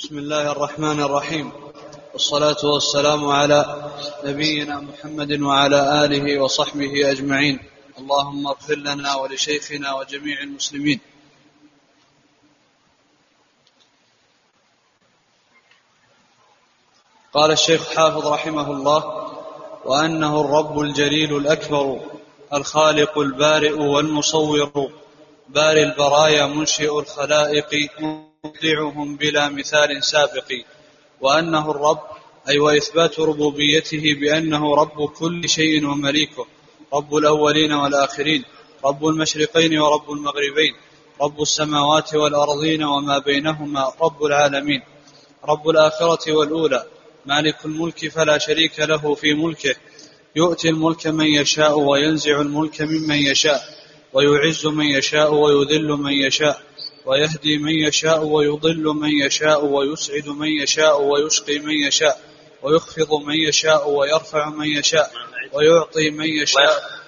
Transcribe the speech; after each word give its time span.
بسم 0.00 0.18
الله 0.18 0.52
الرحمن 0.52 1.02
الرحيم. 1.02 1.52
والصلاة 2.12 2.64
والسلام 2.64 3.28
على 3.28 3.90
نبينا 4.24 4.80
محمد 4.80 5.40
وعلى 5.40 6.04
آله 6.04 6.40
وصحبه 6.42 7.10
أجمعين. 7.10 7.58
اللهم 7.98 8.46
اغفر 8.46 8.74
لنا 8.74 9.14
ولشيخنا 9.14 9.94
وجميع 9.94 10.40
المسلمين. 10.40 11.00
قال 17.32 17.50
الشيخ 17.50 17.94
حافظ 17.94 18.26
رحمه 18.26 18.70
الله 18.70 19.32
وأنه 19.84 20.40
الرب 20.40 20.80
الجليل 20.80 21.36
الأكبر 21.36 22.00
الخالق 22.54 23.18
البارئ 23.18 23.72
والمصور 23.72 24.90
باري 25.48 25.82
البرايا 25.82 26.46
منشئ 26.46 26.98
الخلائق. 26.98 27.90
مبدعهم 28.46 29.16
بلا 29.16 29.48
مثال 29.48 30.04
سابق 30.04 30.52
وأنه 31.20 31.70
الرب 31.70 32.00
أي 32.48 32.58
وإثبات 32.58 33.20
ربوبيته 33.20 34.14
بأنه 34.20 34.74
رب 34.74 35.08
كل 35.08 35.48
شيء 35.48 35.86
ومليكه 35.86 36.46
رب 36.94 37.16
الأولين 37.16 37.72
والآخرين 37.72 38.44
رب 38.84 39.06
المشرقين 39.06 39.78
ورب 39.78 40.10
المغربين 40.12 40.74
رب 41.20 41.42
السماوات 41.42 42.14
والأرضين 42.14 42.82
وما 42.82 43.18
بينهما 43.18 43.92
رب 44.02 44.24
العالمين 44.24 44.82
رب 45.44 45.68
الآخرة 45.68 46.32
والأولى 46.32 46.84
مالك 47.26 47.64
الملك 47.64 48.08
فلا 48.08 48.38
شريك 48.38 48.80
له 48.80 49.14
في 49.14 49.34
ملكه 49.34 49.74
يؤتي 50.36 50.68
الملك 50.68 51.06
من 51.06 51.26
يشاء 51.26 51.78
وينزع 51.78 52.40
الملك 52.40 52.82
ممن 52.82 53.16
يشاء 53.16 53.60
ويعز 54.12 54.66
من 54.66 54.86
يشاء 54.86 55.34
ويذل 55.34 55.88
من 55.88 56.12
يشاء. 56.12 56.69
ويهدي 57.06 57.58
من 57.58 57.72
يشاء 57.72 58.24
ويضل 58.24 58.84
من 58.84 59.10
يشاء 59.10 59.64
ويسعد 59.64 60.28
من 60.28 60.48
يشاء 60.48 61.02
ويشقي 61.02 61.58
من 61.58 61.74
يشاء 61.86 62.20
ويخفض 62.62 63.12
من 63.14 63.34
يشاء 63.34 63.90
ويرفع 63.90 64.48
من 64.48 64.66
يشاء 64.66 65.12
ويعطي 65.52 66.10
من 66.10 66.26
يشاء 66.26 67.00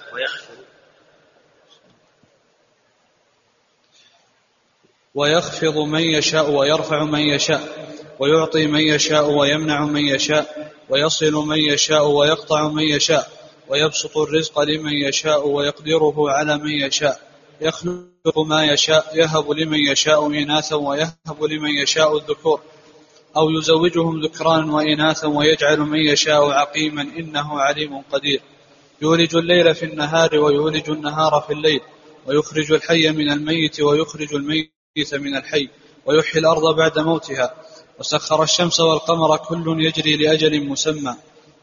ويخفض 5.15 5.77
من 5.77 6.01
يشاء 6.01 6.51
ويرفع 6.51 7.03
من 7.03 7.19
يشاء 7.19 7.93
ويعطي 8.19 8.67
من 8.67 8.79
يشاء 8.79 9.29
ويمنع 9.29 9.85
من 9.85 10.07
يشاء 10.07 10.73
ويصل 10.89 11.33
من 11.33 11.57
يشاء 11.57 12.07
ويقطع 12.07 12.67
من 12.67 12.83
يشاء 12.83 13.31
ويبسط 13.67 14.17
الرزق 14.17 14.59
لمن 14.59 14.93
يشاء 14.93 15.47
ويقدره 15.47 16.31
على 16.31 16.57
من 16.57 16.71
يشاء 16.71 17.32
يخلق 17.63 18.39
ما 18.39 18.65
يشاء 18.65 19.17
يهب 19.17 19.51
لمن 19.51 19.79
يشاء 19.91 20.27
إناثا 20.27 20.75
ويهب 20.75 21.43
لمن 21.43 21.69
يشاء 21.69 22.17
الذكور 22.17 22.61
أو 23.37 23.49
يزوجهم 23.49 24.21
ذكرانا 24.21 24.73
وإناثا 24.73 25.27
ويجعل 25.27 25.79
من 25.79 25.99
يشاء 25.99 26.49
عقيما 26.49 27.01
إنه 27.01 27.59
عليم 27.59 28.01
قدير. 28.11 28.41
يولج 29.01 29.35
الليل 29.35 29.75
في 29.75 29.85
النهار 29.85 30.39
ويولج 30.39 30.89
النهار 30.89 31.43
في 31.47 31.53
الليل 31.53 31.81
ويخرج 32.27 32.71
الحي 32.71 33.11
من 33.11 33.31
الميت 33.31 33.81
ويخرج 33.81 34.33
الميت 34.35 35.13
من 35.13 35.35
الحي 35.35 35.69
ويحيي 36.05 36.41
الأرض 36.41 36.75
بعد 36.75 36.99
موتها 36.99 37.53
وسخر 37.99 38.43
الشمس 38.43 38.79
والقمر 38.79 39.37
كل 39.37 39.85
يجري 39.85 40.15
لأجل 40.15 40.67
مسمى. 40.67 41.15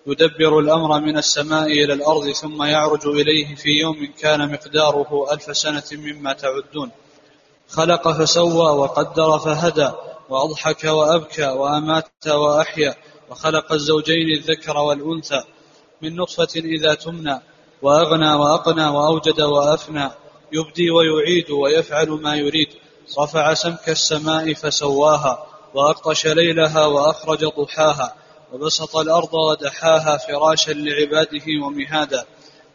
يدبر 0.07 0.59
الأمر 0.59 1.01
من 1.01 1.19
السماء 1.19 1.67
إلى 1.67 1.93
الأرض 1.93 2.31
ثم 2.31 2.63
يعرج 2.63 3.07
إليه 3.07 3.55
في 3.55 3.69
يوم 3.69 4.09
كان 4.19 4.53
مقداره 4.53 5.27
ألف 5.33 5.57
سنة 5.57 5.83
مما 5.93 6.33
تعدون. 6.33 6.91
خلق 7.69 8.09
فسوى 8.09 8.71
وقدر 8.79 9.39
فهدى 9.39 9.91
وأضحك 10.29 10.85
وأبكى 10.85 11.47
وأمات 11.47 12.29
وأحيا 12.29 12.95
وخلق 13.31 13.73
الزوجين 13.73 14.39
الذكر 14.39 14.79
والأنثى 14.79 15.43
من 16.03 16.17
نطفة 16.17 16.49
إذا 16.57 16.95
تمنى 16.95 17.41
وأغنى 17.83 18.33
وأقنى 18.33 18.87
وأوجد 18.87 19.41
وأفنى 19.41 20.11
يبدي 20.53 20.91
ويعيد 20.91 21.51
ويفعل 21.51 22.09
ما 22.09 22.35
يريد. 22.37 22.69
رفع 23.19 23.55
سمك 23.55 23.89
السماء 23.89 24.55
فسواها 24.55 25.47
وأغطش 25.75 26.27
ليلها 26.27 26.87
وأخرج 26.87 27.45
ضحاها 27.45 28.15
وبسط 28.53 28.97
الأرض 28.97 29.35
ودحاها 29.35 30.17
فراشا 30.17 30.73
لعباده 30.73 31.45
ومهادا 31.67 32.25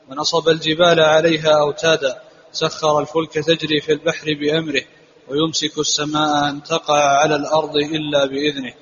ونصب 0.10 0.50
الجبال 0.50 1.00
عليها 1.00 1.62
أوتادا 1.62 2.22
سخر 2.52 3.00
الفلك 3.00 3.34
تجري 3.34 3.82
في 3.82 3.92
البحر 3.92 4.26
بأمره 4.34 4.82
ويمسك 5.28 5.80
السماء 5.80 6.50
أن 6.50 6.64
تقع 6.64 7.20
على 7.20 7.36
الأرض 7.36 7.76
إلا 7.76 8.26
بإذنه 8.26 8.74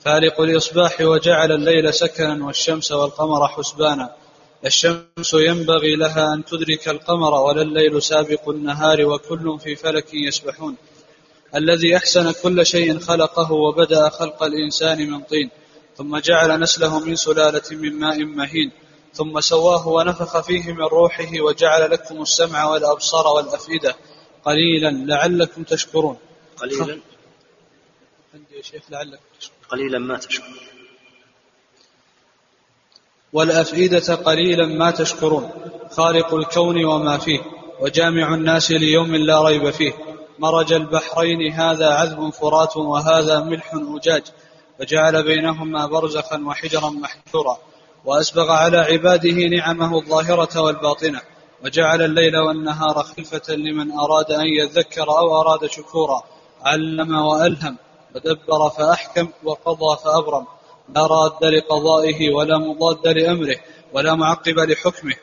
فالق 0.00 0.40
الإصباح 0.40 1.00
وجعل 1.00 1.52
الليل 1.52 1.94
سكنا 1.94 2.46
والشمس 2.46 2.92
والقمر 2.92 3.48
حسبانا 3.48 4.14
الشمس 4.66 5.34
ينبغي 5.34 5.96
لها 5.96 6.34
أن 6.34 6.44
تدرك 6.44 6.88
القمر 6.88 7.34
ولا 7.34 7.62
الليل 7.62 8.02
سابق 8.02 8.48
النهار 8.48 9.04
وكل 9.04 9.58
في 9.60 9.76
فلك 9.76 10.14
يسبحون 10.14 10.76
الذي 11.54 11.96
أحسن 11.96 12.32
كل 12.42 12.66
شيء 12.66 12.98
خلقه 12.98 13.52
وبدأ 13.52 14.08
خلق 14.08 14.42
الإنسان 14.42 15.10
من 15.10 15.20
طين 15.20 15.50
ثم 15.98 16.18
جعل 16.18 16.60
نسله 16.60 17.00
من 17.00 17.16
سلالة 17.16 17.62
من 17.70 17.98
ماء 17.98 18.24
مهين 18.24 18.70
ثم 19.14 19.40
سواه 19.40 19.88
ونفخ 19.88 20.40
فيه 20.40 20.72
من 20.72 20.82
روحه 20.82 21.40
وجعل 21.40 21.90
لكم 21.90 22.22
السمع 22.22 22.64
والأبصار 22.64 23.26
والأفئدة 23.26 23.96
قليلا 24.44 24.90
لعلكم 24.90 25.62
تشكرون. 25.62 26.16
قليلا؟ 26.56 27.00
عندي 28.34 28.56
يا 28.56 28.62
شيخ 28.62 28.82
لعلكم 28.90 29.22
تشكرون. 29.40 29.64
قليلا 29.68 29.98
ما 29.98 30.18
تشكر 30.18 30.44
والأفئدة 33.32 34.14
قليلا 34.14 34.66
ما 34.66 34.90
تشكرون. 34.90 35.50
خالق 35.90 36.34
الكون 36.34 36.84
وما 36.84 37.18
فيه 37.18 37.40
وجامع 37.80 38.34
الناس 38.34 38.70
ليوم 38.70 39.16
لا 39.16 39.42
ريب 39.42 39.70
فيه. 39.70 39.92
مرج 40.38 40.72
البحرين 40.72 41.52
هذا 41.52 41.88
عذب 41.90 42.30
فرات 42.30 42.76
وهذا 42.76 43.40
ملح 43.40 43.74
أجاج. 43.74 44.22
وجعل 44.80 45.22
بينهما 45.22 45.86
برزخا 45.86 46.42
وحجرا 46.46 46.90
محجورا 46.90 47.58
وأسبغ 48.04 48.50
على 48.50 48.78
عباده 48.78 49.46
نعمه 49.56 49.98
الظاهرة 49.98 50.60
والباطنة 50.60 51.20
وجعل 51.64 52.02
الليل 52.02 52.36
والنهار 52.36 53.02
خلفة 53.02 53.54
لمن 53.54 53.92
أراد 53.92 54.32
أن 54.32 54.46
يذكر 54.46 55.08
أو 55.08 55.40
أراد 55.40 55.70
شكورا 55.70 56.22
علم 56.62 57.14
وألهم 57.16 57.76
ودبر 58.14 58.70
فأحكم 58.70 59.28
وقضى 59.44 59.96
فأبرم 60.04 60.46
لا 60.94 61.06
راد 61.06 61.44
لقضائه 61.44 62.34
ولا 62.34 62.58
مضاد 62.58 63.06
لأمره 63.06 63.56
ولا 63.92 64.14
معقب 64.14 64.58
لحكمه 64.58 65.14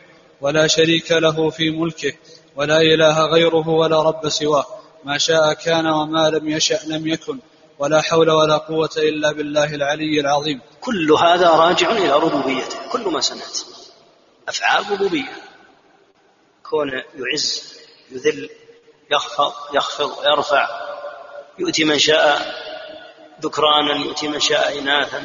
ولا 0.42 0.68
شريك 0.68 1.12
له 1.12 1.50
في 1.50 1.70
ملكه 1.70 2.14
ولا 2.56 2.82
إله 2.82 3.26
غيره 3.26 3.70
ولا 3.70 4.02
رب 4.02 4.30
سواه 4.30 4.66
ما 5.06 5.18
شاء 5.18 5.54
كان 5.54 5.88
وما 5.88 6.30
لم 6.30 6.50
يشأ 6.50 6.80
لم 6.88 7.08
يكن 7.08 7.40
ولا 7.80 8.02
حول 8.02 8.30
ولا 8.30 8.58
قوة 8.58 8.90
إلا 8.98 9.32
بالله 9.32 9.76
العلي 9.76 10.20
العظيم. 10.20 10.62
كل 10.82 11.12
هذا 11.12 11.50
راجع 11.50 11.92
إلى 11.92 12.14
ربوبيته 12.14 12.90
كل 12.92 13.10
ما 13.10 13.22
سمعت. 13.22 13.60
أفعال 14.48 14.92
ربوبية. 14.92 15.46
كون 16.70 16.92
يعز 17.16 17.76
يذل 18.12 18.50
يخفض 19.12 19.54
يخفض 19.74 20.18
ويرفع 20.18 20.68
يؤتي 21.60 21.84
من 21.84 22.00
شاء 22.00 22.42
ذكرانا 23.42 23.96
يؤتي 23.96 24.28
من 24.28 24.40
شاء 24.40 24.80
إناثا 24.80 25.24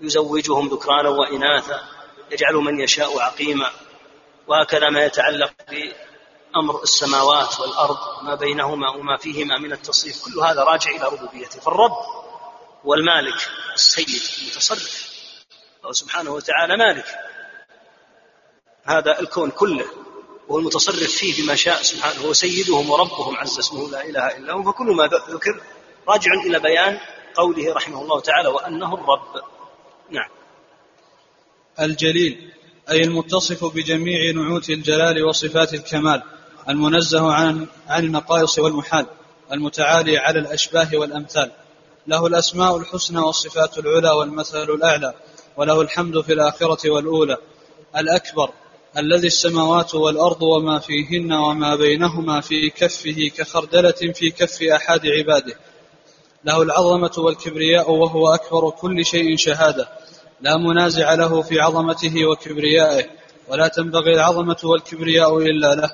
يزوجهم 0.00 0.68
ذكرانا 0.68 1.08
وإناثا 1.08 1.80
يجعل 2.30 2.54
من 2.54 2.80
يشاء 2.80 3.20
عقيما 3.20 3.70
وهكذا 4.46 4.88
ما 4.90 5.04
يتعلق 5.04 5.52
أمر 6.56 6.82
السماوات 6.82 7.60
والأرض 7.60 7.98
ما 8.22 8.34
بينهما 8.34 8.90
وما 8.90 9.16
فيهما 9.16 9.58
من 9.58 9.72
التصريف 9.72 10.24
كل 10.24 10.40
هذا 10.40 10.64
راجع 10.64 10.90
إلى 10.90 11.08
ربوبيته. 11.08 11.60
فالرب 11.60 11.92
والمالك 12.84 13.50
السيد 13.74 14.22
المتصرف. 14.42 15.10
الله 15.80 15.92
سبحانه 15.92 16.30
وتعالى 16.30 16.76
مالك. 16.76 17.06
هذا 18.84 19.20
الكون 19.20 19.50
كله 19.50 19.86
وهو 20.48 20.58
المتصرف 20.58 21.10
فيه 21.10 21.42
بما 21.42 21.54
شاء 21.54 21.82
سبحانه 21.82 22.26
هو 22.26 22.32
سيدهم 22.32 22.90
وربهم 22.90 23.36
عز 23.36 23.58
اسمه 23.58 23.90
لا 23.90 24.04
إله 24.04 24.36
إلا 24.36 24.52
هو. 24.52 24.72
فكل 24.72 24.86
ما 24.86 25.06
ذكر 25.06 25.60
راجع 26.08 26.32
إلى 26.46 26.58
بيان 26.58 26.98
قوله 27.34 27.74
رحمه 27.74 28.02
الله 28.02 28.20
تعالى 28.20 28.48
وأنه 28.48 28.94
الرب. 28.94 29.42
نعم. 30.10 30.30
الجليل 31.80 32.52
أي 32.90 33.00
المتصف 33.04 33.64
بجميع 33.64 34.32
نعوت 34.32 34.70
الجلال 34.70 35.24
وصفات 35.24 35.74
الكمال. 35.74 36.22
المنزه 36.68 37.32
عن 37.32 37.66
عن 37.88 38.04
النقائص 38.04 38.58
والمحال 38.58 39.06
المتعالي 39.52 40.18
على 40.18 40.38
الأشباه 40.38 40.88
والأمثال. 40.94 41.50
له 42.06 42.26
الأسماء 42.26 42.76
الحسنى 42.76 43.20
والصفات 43.20 43.78
العلى 43.78 44.10
والمثل 44.10 44.62
الأعلى 44.62 45.14
وله 45.56 45.80
الحمد 45.80 46.20
في 46.20 46.32
الآخرة 46.32 46.90
والأولى. 46.90 47.36
الأكبر 47.96 48.50
الذي 48.98 49.26
السماوات 49.26 49.94
والأرض 49.94 50.42
وما 50.42 50.78
فيهن 50.78 51.32
وما 51.32 51.76
بينهما 51.76 52.40
في 52.40 52.70
كفه 52.70 53.30
كخردلة 53.36 54.12
في 54.14 54.30
كف 54.30 54.62
أحد 54.62 55.00
عباده. 55.06 55.54
له 56.44 56.62
العظمة 56.62 57.12
والكبرياء 57.18 57.90
وهو 57.90 58.34
أكبر 58.34 58.70
كل 58.70 59.04
شيء 59.04 59.36
شهادة. 59.36 59.88
لا 60.40 60.56
منازع 60.56 61.14
له 61.14 61.42
في 61.42 61.60
عظمته 61.60 62.24
وكبريائه 62.26 63.04
ولا 63.48 63.68
تنبغي 63.68 64.14
العظمة 64.14 64.56
والكبرياء 64.64 65.38
إلا 65.38 65.74
له. 65.74 65.90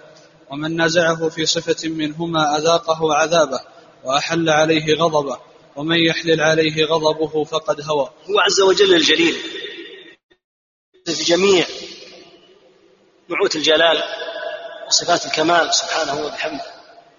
ومن 0.50 0.76
نازعه 0.76 1.28
في 1.28 1.46
صفة 1.46 1.88
منهما 1.88 2.58
أذاقه 2.58 3.14
عذابه 3.14 3.60
وأحل 4.04 4.48
عليه 4.50 4.94
غضبه 4.94 5.38
ومن 5.76 5.96
يحلل 5.96 6.40
عليه 6.40 6.84
غضبه 6.84 7.44
فقد 7.44 7.80
هوى. 7.80 8.10
هو 8.30 8.40
عز 8.40 8.60
وجل 8.60 8.94
الجليل. 8.94 9.36
في 11.06 11.24
جميع 11.24 11.66
نعوت 13.28 13.56
الجلال 13.56 14.02
وصفات 14.86 15.26
الكمال 15.26 15.74
سبحانه 15.74 16.26
وبحمده. 16.26 16.64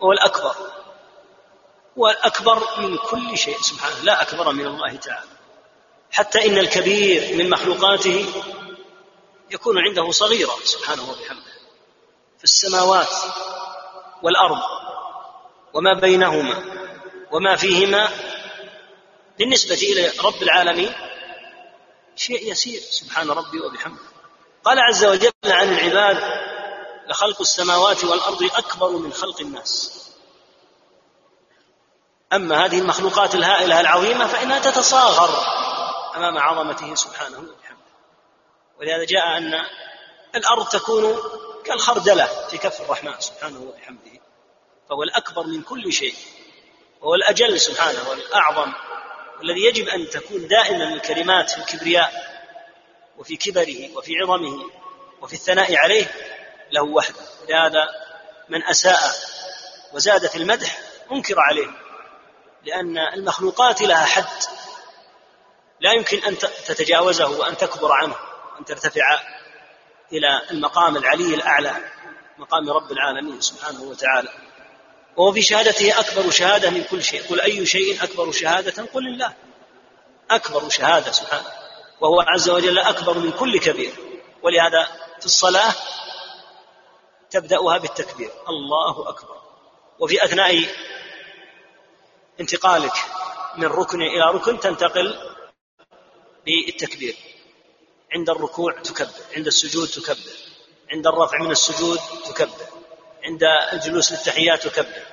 هو 0.04 0.12
الأكبر. 0.12 0.56
هو 1.98 2.10
الأكبر 2.10 2.64
من 2.82 2.98
كل 2.98 3.38
شيء 3.38 3.58
سبحانه. 3.62 4.04
لا 4.04 4.22
أكبر 4.22 4.52
من 4.52 4.68
الله 4.68 4.96
تعالى. 4.96 5.30
حتى 6.12 6.46
إن 6.46 6.58
الكبير 6.58 7.38
من 7.38 7.50
مخلوقاته 7.50 8.26
يكون 9.52 9.78
عنده 9.78 10.12
صغيرا 10.12 10.56
سبحانه 10.64 11.10
وبحمده. 11.10 11.47
السماوات 12.48 13.16
والأرض 14.24 14.62
وما 15.74 15.94
بينهما 15.94 16.64
وما 17.32 17.56
فيهما 17.56 18.10
بالنسبة 19.40 19.76
إلى 19.76 20.12
رب 20.24 20.44
العالمين 20.44 20.96
شيء 22.16 22.52
يسير. 22.52 22.82
سبحان 22.82 23.30
ربي 23.30 23.60
وبحمده. 23.60 24.04
قال 24.64 24.80
عز 24.80 25.06
وجل 25.06 25.32
عن 25.46 25.74
العباد 25.74 26.18
لخلق 27.10 27.42
السماوات 27.42 28.04
والأرض 28.04 28.44
أكبر 28.44 28.90
من 28.90 29.14
خلق 29.14 29.42
الناس. 29.42 30.04
أما 32.34 32.66
هذه 32.66 32.80
المخلوقات 32.80 33.36
الهائلة 33.36 33.80
العظيمة 33.80 34.28
فإنها 34.28 34.60
تتصاغر 34.60 35.30
أمام 36.16 36.38
عظمته 36.38 36.96
سبحانه 36.96 37.38
وبحمده. 37.38 37.92
ولهذا 38.80 39.06
جاء 39.06 39.38
أن 39.38 39.66
الأرض 40.36 40.68
تكون 40.68 41.18
كالخردلة 41.68 42.48
في 42.50 42.58
كف 42.58 42.82
الرحمن 42.82 43.20
سبحانه 43.20 43.60
وبحمده 43.60 44.22
فهو 44.90 45.04
الأكبر 45.04 45.44
من 45.44 45.62
كل 45.62 45.94
شيء 45.94 46.16
وهو 47.02 47.16
الأجل 47.16 47.60
سبحانه 47.60 48.10
والأعظم 48.10 48.74
والذي 49.40 49.66
يجب 49.66 49.88
أن 49.88 50.10
تكون 50.10 50.48
دائما 50.48 50.94
الكلمات 50.94 51.50
في 51.50 51.58
الكبرياء 51.58 52.38
وفي 53.18 53.38
كبره 53.38 53.98
وفي 53.98 54.14
عظمه 54.22 54.70
وفي 55.22 55.34
الثناء 55.34 55.76
عليه 55.76 56.12
له 56.72 56.82
وحده. 56.84 57.22
لهذا 57.50 57.88
من 58.50 58.64
أساء 58.64 59.00
وزاد 59.94 60.28
في 60.28 60.38
المدح 60.38 60.80
أنكر 61.12 61.36
عليه 61.40 61.72
لأن 62.64 62.98
المخلوقات 62.98 63.82
لها 63.82 64.06
حد 64.06 64.44
لا 65.80 65.94
يمكن 65.94 66.24
أن 66.24 66.38
تتجاوزه 66.38 67.40
وأن 67.40 67.58
تكبر 67.58 67.92
عنه 67.92 68.16
وأن 68.56 68.66
ترتفع 68.66 69.20
إلى 70.14 70.42
المقام 70.52 70.98
العلي 70.98 71.36
الأعلى 71.36 71.76
مقام 72.38 72.70
رب 72.70 72.92
العالمين 72.92 73.42
سبحانه 73.42 73.82
وتعالى. 73.82 74.30
وهو 75.18 75.32
في 75.32 75.42
شهادته 75.42 76.00
أكبر 76.00 76.32
شهادة 76.32 76.70
من 76.70 76.84
كل 76.84 77.04
شيء. 77.04 77.28
قل 77.30 77.42
أي 77.42 77.66
شيء 77.66 78.04
أكبر 78.04 78.32
شهادة 78.32 78.86
قل 78.94 79.08
الله 79.08 79.34
أكبر 80.32 80.70
شهادة 80.70 81.12
سبحانه. 81.12 81.46
وهو 82.02 82.22
عز 82.22 82.50
وجل 82.50 82.78
أكبر 82.78 83.18
من 83.18 83.32
كل 83.32 83.60
كبير. 83.60 83.94
ولهذا 84.44 84.84
في 85.20 85.26
الصلاة 85.26 85.74
تبدأها 87.30 87.78
بالتكبير. 87.78 88.32
الله 88.50 89.10
أكبر. 89.10 89.42
وفي 90.00 90.24
أثناء 90.24 90.66
انتقالك 92.40 92.94
من 93.58 93.66
ركن 93.66 94.02
إلى 94.02 94.32
ركن 94.34 94.60
تنتقل 94.60 95.34
بالتكبير. 96.46 97.16
عند 98.12 98.30
الركوع 98.30 98.82
تكبر 98.82 99.24
عند 99.36 99.48
السجود 99.48 99.88
تكبر 99.88 100.32
عند 100.92 101.08
الرفع 101.08 101.38
من 101.38 101.52
السجود 101.52 102.00
تكبر 102.26 102.68
عند 103.24 103.44
الجلوس 103.74 104.12
للتحيات 104.12 104.68
تكبر. 104.68 105.04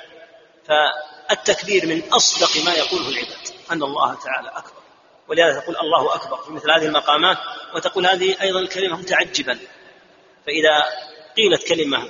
فالتكبير 0.67 1.87
من 1.87 2.13
أصدق 2.13 2.65
ما 2.65 2.73
يقوله 2.73 3.09
العباد 3.09 3.49
أن 3.71 3.83
الله 3.83 4.15
تعالى 4.15 4.49
أكبر. 4.49 4.83
ولهذا 5.29 5.61
تقول 5.61 5.77
الله 5.77 6.15
أكبر 6.15 6.37
في 6.37 6.53
مثل 6.53 6.71
هذه 6.71 6.85
المقامات 6.87 7.39
وتقول 7.75 8.07
هذه 8.07 8.43
أيضا 8.43 8.61
الكلمة 8.61 8.97
متعجبا. 8.97 9.59
فإذا 10.47 10.85
قيلت 11.37 11.69
كلمة 11.69 12.09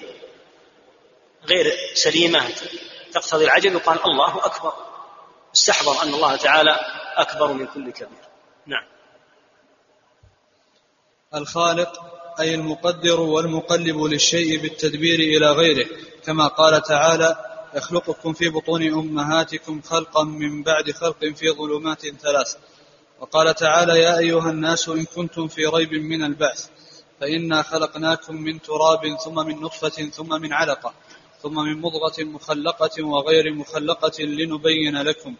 غير 1.47 1.77
سليمة 1.95 2.51
تقتضي 3.13 3.45
العجب 3.45 3.73
يقال 3.73 4.05
الله 4.05 4.47
أكبر. 4.47 4.73
استحضر 5.55 6.03
أن 6.03 6.15
الله 6.15 6.37
تعالى 6.37 6.77
أكبر 7.17 7.53
من 7.53 7.67
كل 7.67 7.91
كبير. 7.91 8.19
نعم. 8.67 8.94
الخالق 11.35 11.93
أي 12.41 12.55
المقدر 12.55 13.21
والمقلب 13.21 14.03
للشيء 14.03 14.63
بالتدبير 14.63 15.21
إلى 15.21 15.53
غيره. 15.53 15.87
كما 16.25 16.47
قال 16.47 16.83
تعالى 16.83 17.37
يخلقكم 17.75 18.33
في 18.33 18.49
بطون 18.49 18.83
أمهاتكم 18.93 19.81
خلقا 19.81 20.25
من 20.25 20.63
بعد 20.63 20.91
خلق 20.91 21.25
في 21.25 21.51
ظلمات 21.51 22.01
ثلاث. 22.01 22.57
وقال 23.21 23.55
تعالى 23.55 24.01
يا 24.01 24.19
أيها 24.19 24.51
الناس 24.51 24.89
إن 24.89 25.05
كنتم 25.05 25.49
في 25.49 25.67
ريب 25.67 25.93
من 25.93 26.25
البعث 26.25 26.69
فإنا 27.21 27.63
خلقناكم 27.63 28.37
من 28.37 28.63
تراب 28.63 29.17
ثم 29.25 29.35
من 29.47 29.61
نطفة 29.61 30.11
ثم 30.11 30.41
من 30.43 30.53
علقة 30.53 30.95
ثم 31.43 31.55
من 31.55 31.81
مضغة 31.81 32.25
مخلقة 32.25 33.05
وغير 33.05 33.55
مخلقة 33.55 34.23
لنبين 34.23 35.03
لكم. 35.03 35.35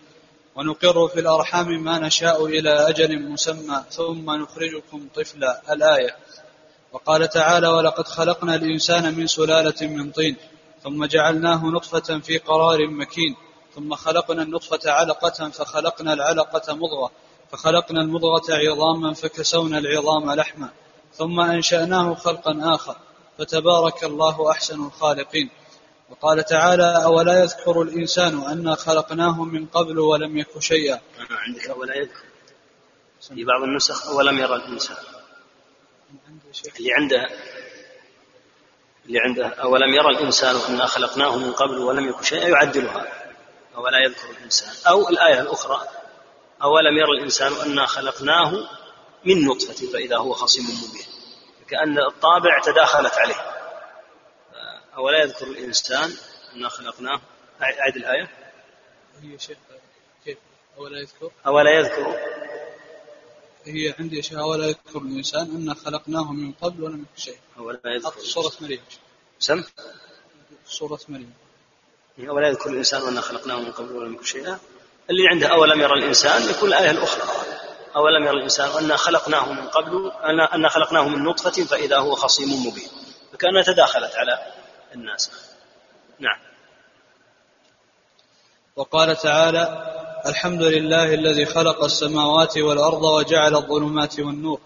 ونقر 0.57 1.09
في 1.09 1.21
الأرحام 1.21 1.85
ما 1.85 1.99
نشاء 1.99 2.47
إلى 2.47 2.71
أجل 2.71 3.23
مسمى 3.23 3.85
ثم 3.91 4.31
نخرجكم 4.31 5.09
طفلا 5.15 5.63
الآية. 5.73 6.17
وقال 6.93 7.29
تعالى 7.29 7.69
ولقد 7.69 8.09
خلقنا 8.09 8.55
الإنسان 8.55 9.15
من 9.15 9.27
سلالة 9.27 9.87
من 9.87 10.11
طين 10.11 10.37
ثم 10.83 11.05
جعلناه 11.05 11.67
نطفة 11.67 12.19
في 12.19 12.39
قرار 12.39 12.89
مكين 12.89 13.37
ثم 13.75 13.95
خلقنا 13.95 14.43
النطفة 14.43 14.91
علقة 14.91 15.51
فخلقنا 15.51 16.13
العلقة 16.13 16.75
مضغة 16.75 17.11
فخلقنا 17.51 18.01
المضغة 18.01 18.43
عظاما 18.51 19.15
فكسونا 19.15 19.79
العظام 19.79 20.31
لحما 20.31 20.69
ثم 21.13 21.41
أنشأناه 21.41 22.15
خلقا 22.15 22.75
آخر 22.75 22.97
فتبارك 23.39 24.05
الله 24.05 24.51
أحسن 24.51 24.87
الخالقين. 24.87 25.51
وقال 26.15 26.45
تعالى 26.45 27.05
أولا 27.05 27.43
يذكر 27.43 27.83
الإنسان 27.83 28.45
أنا 28.45 28.75
خلقناه 28.75 29.45
من 29.45 29.67
قبل 29.67 29.99
ولم 29.99 30.39
يك 30.39 30.59
شيئا. 30.59 31.01
عندك 31.31 31.69
أولا 31.69 31.97
يذكر. 31.97 32.25
في 33.21 33.45
بعض 33.45 33.63
النسخ 33.63 34.09
أولم 34.09 34.39
يرى 34.39 34.55
الإنسان. 34.55 34.97
اللي 36.79 36.93
عنده 36.93 37.29
اللي 39.07 39.21
عنده 39.21 39.47
أولم 39.47 39.95
يرى 39.95 40.09
الإنسان 40.09 40.57
أنا 40.69 40.87
خلقناه 40.87 41.39
من 41.39 41.53
قبل 41.53 41.79
ولم 41.79 42.09
يك 42.09 42.23
شيئا؟ 42.23 42.49
يعدلها. 42.49 43.07
أولا 43.77 43.99
يذكر 43.99 44.31
الإنسان. 44.39 44.75
أو 44.89 45.09
الآية 45.09 45.41
الأخرى 45.41 45.81
أولم 46.63 46.99
يرى 46.99 47.19
الإنسان 47.19 47.53
أنا 47.53 47.87
خلقناه 47.87 48.51
من 49.25 49.45
نطفة 49.45 49.87
فإذا 49.93 50.17
هو 50.17 50.33
خصيم 50.33 50.65
مبين. 50.65 51.07
كأن 51.69 51.99
الطابع 51.99 52.61
تداخلت 52.65 53.15
عليه. 53.15 53.54
أولا 54.97 55.23
يذكر 55.23 55.47
الإنسان 55.47 56.11
أنا 56.57 56.69
خلقناه. 56.69 57.21
أعد 57.63 57.97
الآية. 57.97 58.31
هي 59.23 59.39
شيخ 59.39 59.59
كيف؟ 60.25 60.39
أولا 60.79 61.01
يذكر؟ 61.01 61.31
أولا 61.47 61.71
يذكر. 61.71 62.17
هي 63.65 63.95
عندي 63.99 64.23
شيء 64.23 64.41
أولا 64.41 64.67
يذكر 64.67 64.99
الإنسان 64.99 65.57
أنا 65.57 65.75
خلقناه 65.75 66.33
من 66.33 66.53
قبل 66.53 66.83
ولم 66.83 67.03
يكن 67.03 67.23
شيء. 67.23 67.39
أولا 67.59 67.81
يذكر 67.87 68.21
سورة 68.21 68.53
مريم. 68.61 68.81
سم؟ 69.39 69.65
سورة 70.67 71.01
مريم. 71.09 71.35
أولا 72.29 72.49
يذكر 72.49 72.71
الإنسان 72.71 73.03
أنا 73.09 73.21
خلقناه 73.21 73.61
من 73.61 73.73
قبل 73.73 73.93
ولم 73.93 74.15
يكن 74.15 74.25
شيئا 74.25 74.59
اللي 75.11 75.29
عنده 75.31 75.47
أولم 75.47 75.81
يرى 75.81 75.95
الإنسان 75.95 76.51
يكون 76.51 76.69
الآية 76.69 76.91
الأخرى. 76.91 77.23
أولم 77.97 78.25
يرى 78.25 78.37
الإنسان 78.37 78.85
أنا 78.85 78.97
خلقناه 78.97 79.53
من 79.53 79.69
قبل 79.69 80.13
أنا 80.53 80.69
خلقناه 80.69 81.09
من 81.09 81.25
نطفة 81.25 81.65
فإذا 81.65 81.99
هو 81.99 82.15
خصيم 82.15 82.67
مبين. 82.67 82.89
فكأنها 83.33 83.63
تداخلت 83.63 84.15
على 84.15 84.64
الناس 84.95 85.31
نعم. 86.21 86.39
وقال 88.77 89.17
تعالى 89.17 89.93
الحمد 90.27 90.63
لله 90.63 91.15
الذي 91.15 91.47
خلق 91.47 91.85
السماوات 91.85 92.59
والأرض 92.59 93.03
وجعل 93.03 93.55
الظلمات 93.57 94.21
والنور. 94.21 94.61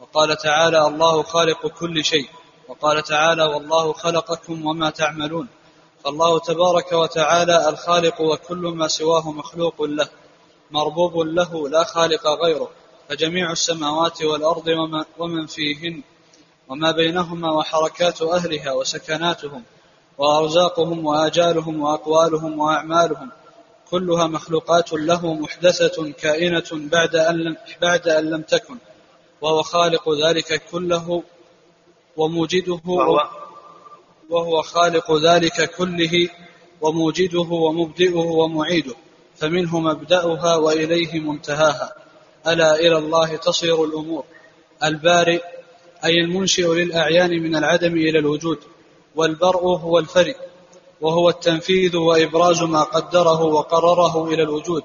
وقال 0.00 0.36
تعالى 0.36 0.86
الله 0.86 1.22
خالق 1.22 1.66
كل 1.66 2.04
شيء. 2.04 2.28
وقال 2.68 3.02
تعالى 3.02 3.42
والله 3.42 3.92
خلقكم 3.92 4.66
وما 4.66 4.90
تعملون. 4.90 5.48
فالله 6.04 6.38
تبارك 6.38 6.92
وتعالى 6.92 7.68
الخالق 7.68 8.20
وكل 8.20 8.56
ما 8.56 8.88
سواه 8.88 9.32
مخلوق 9.32 9.82
له 9.82 10.08
مربوب 10.70 11.18
له 11.18 11.68
لا 11.68 11.84
خالق 11.84 12.26
غيره. 12.26 12.70
فجميع 13.08 13.52
السماوات 13.52 14.22
والأرض 14.22 14.68
ومن 15.18 15.46
فيهن 15.46 16.02
وما 16.68 16.90
بينهما 16.90 17.50
وحركات 17.52 18.22
أهلها 18.22 18.72
وسكناتهم 18.72 19.62
وأرزاقهم 20.18 21.06
وآجالهم 21.06 21.82
وأقوالهم 21.82 22.58
وأعمالهم 22.58 23.30
كلها 23.90 24.26
مخلوقات 24.26 24.92
له 24.92 25.34
محدثة 25.34 26.12
كائنة 26.12 26.64
بعد 26.72 27.16
أن 27.16 27.36
لم, 27.36 27.56
بعد 27.82 28.08
أن 28.08 28.30
لم 28.30 28.42
تكن 28.42 28.78
وهو 29.40 29.62
خالق 29.62 30.08
ذلك 30.26 30.62
كله 30.70 31.22
وموجده 32.16 32.80
وهو 32.86 33.28
وهو 34.30 34.62
خالق 34.62 35.12
ذلك 35.12 35.70
كله 35.76 36.28
وموجده 36.80 37.48
ومبدئه 37.50 38.16
ومعيده 38.16 38.94
فمنه 39.36 39.80
مبدأها 39.80 40.56
وإليه 40.56 41.20
منتهاها. 41.20 41.92
ألا 42.46 42.74
إلى 42.74 42.98
الله 42.98 43.36
تصير 43.36 43.84
الأمور. 43.84 44.24
البارئ 44.84 45.42
أي 46.04 46.20
المنشئ 46.20 46.66
للأعيان 46.66 47.42
من 47.42 47.56
العدم 47.56 47.96
إلى 47.96 48.18
الوجود 48.18 48.58
والبرء 49.14 49.62
هو 49.62 49.98
الفري 49.98 50.34
وهو 51.00 51.28
التنفيذ 51.28 51.96
وإبراز 51.96 52.62
ما 52.62 52.82
قدره 52.82 53.42
وقرره 53.42 54.28
إلى 54.28 54.42
الوجود. 54.42 54.82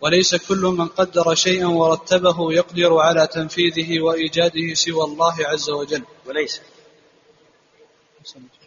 وليس 0.00 0.34
كل 0.34 0.62
من 0.78 0.86
قدر 0.86 1.34
شيئا 1.34 1.66
ورتبه 1.66 2.52
يقدر 2.52 2.96
على 2.98 3.26
تنفيذه 3.26 4.00
وإيجاده 4.00 4.74
سوى 4.74 5.04
الله 5.04 5.34
عز 5.40 5.70
وجل. 5.70 6.02
وليس. 6.26 6.60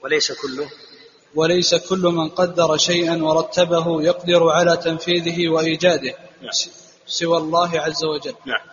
وليس. 0.04 0.32
كله 0.32 0.70
وليس 1.36 1.76
كل 1.76 2.02
من 2.02 2.30
قدر 2.30 2.78
شيئا 2.78 3.24
ورتبه 3.24 4.04
يقدر 4.04 4.50
على 4.50 4.78
تنفيذه 4.78 5.50
وإيجاده 5.50 6.16
نعم. 6.42 6.52
سوى 7.06 7.38
الله 7.38 7.80
عز 7.80 8.04
وجل. 8.04 8.36
نعم. 8.46 8.66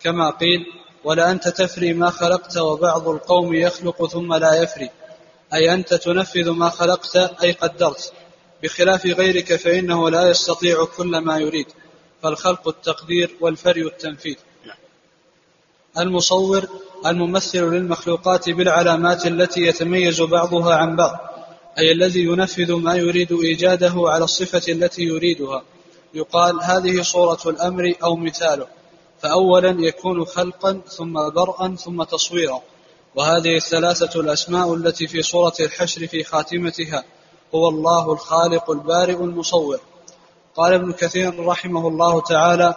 كما 0.00 0.30
قيل 0.30 0.66
ولأنت 1.06 1.48
تفري 1.48 1.92
ما 1.92 2.10
خلقت 2.10 2.56
وبعض 2.56 3.08
القوم 3.08 3.54
يخلق 3.54 4.06
ثم 4.06 4.34
لا 4.34 4.62
يفري. 4.62 4.90
أي 5.54 5.74
أنت 5.74 5.94
تنفذ 5.94 6.50
ما 6.50 6.68
خلقت 6.68 7.16
أي 7.16 7.52
قدرت. 7.52 8.12
بخلاف 8.62 9.06
غيرك 9.06 9.56
فإنه 9.56 10.10
لا 10.10 10.30
يستطيع 10.30 10.84
كل 10.84 11.18
ما 11.18 11.38
يريد. 11.38 11.66
فالخلق 12.22 12.68
التقدير 12.68 13.36
والفري 13.40 13.86
التنفيذ. 13.86 14.36
المصور 15.98 16.68
الممثل 17.06 17.62
للمخلوقات 17.62 18.50
بالعلامات 18.50 19.26
التي 19.26 19.60
يتميز 19.60 20.22
بعضها 20.22 20.74
عن 20.74 20.96
بعض. 20.96 21.18
أي 21.78 21.92
الذي 21.92 22.24
ينفذ 22.24 22.72
ما 22.72 22.94
يريد 22.94 23.32
إيجاده 23.32 23.94
على 23.96 24.24
الصفة 24.24 24.72
التي 24.72 25.02
يريدها. 25.02 25.62
يقال 26.14 26.62
هذه 26.62 27.02
صورة 27.02 27.40
الأمر 27.46 27.94
أو 28.02 28.16
مثاله. 28.16 28.66
فأولا 29.22 29.76
يكون 29.80 30.24
خلقا 30.24 30.80
ثم 30.88 31.30
برءا 31.30 31.76
ثم 31.78 32.02
تصويرا. 32.02 32.62
وهذه 33.14 33.56
الثلاثة 33.56 34.20
الأسماء 34.20 34.74
التي 34.74 35.06
في 35.06 35.22
سورة 35.22 35.52
الحشر 35.60 36.06
في 36.06 36.24
خاتمتها 36.24 37.04
هو 37.54 37.68
الله 37.68 38.12
الخالق 38.12 38.70
البارئ 38.70 39.14
المصور. 39.14 39.80
قال 40.56 40.72
ابن 40.72 40.92
كثير 40.92 41.46
رحمه 41.46 41.88
الله 41.88 42.20
تعالى 42.20 42.74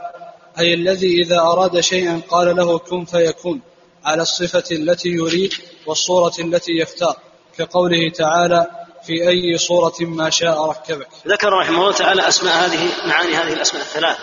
أي 0.60 0.74
الذي 0.74 1.22
إذا 1.22 1.39
أراد 1.39 1.79
شيئا 1.79 2.22
قال 2.29 2.55
له 2.55 2.77
كن 2.77 3.05
فيكون 3.05 3.62
على 4.05 4.22
الصفة 4.22 4.63
التي 4.72 5.10
يريد 5.10 5.53
والصورة 5.86 6.34
التي 6.39 6.72
يختار. 6.72 7.15
كقوله 7.58 8.10
تعالى 8.10 8.67
في 9.03 9.29
أي 9.29 9.58
صورة 9.58 9.93
ما 10.00 10.29
شاء 10.29 10.69
ركبك. 10.69 11.08
ذكر 11.27 11.50
رحمه 11.50 11.77
الله 11.77 11.93
تعالى 11.93 12.27
أسماء 12.27 12.65
هذه 12.65 13.08
معاني 13.08 13.36
هذه 13.36 13.53
الأسماء 13.53 13.84
الثلاث. 13.84 14.17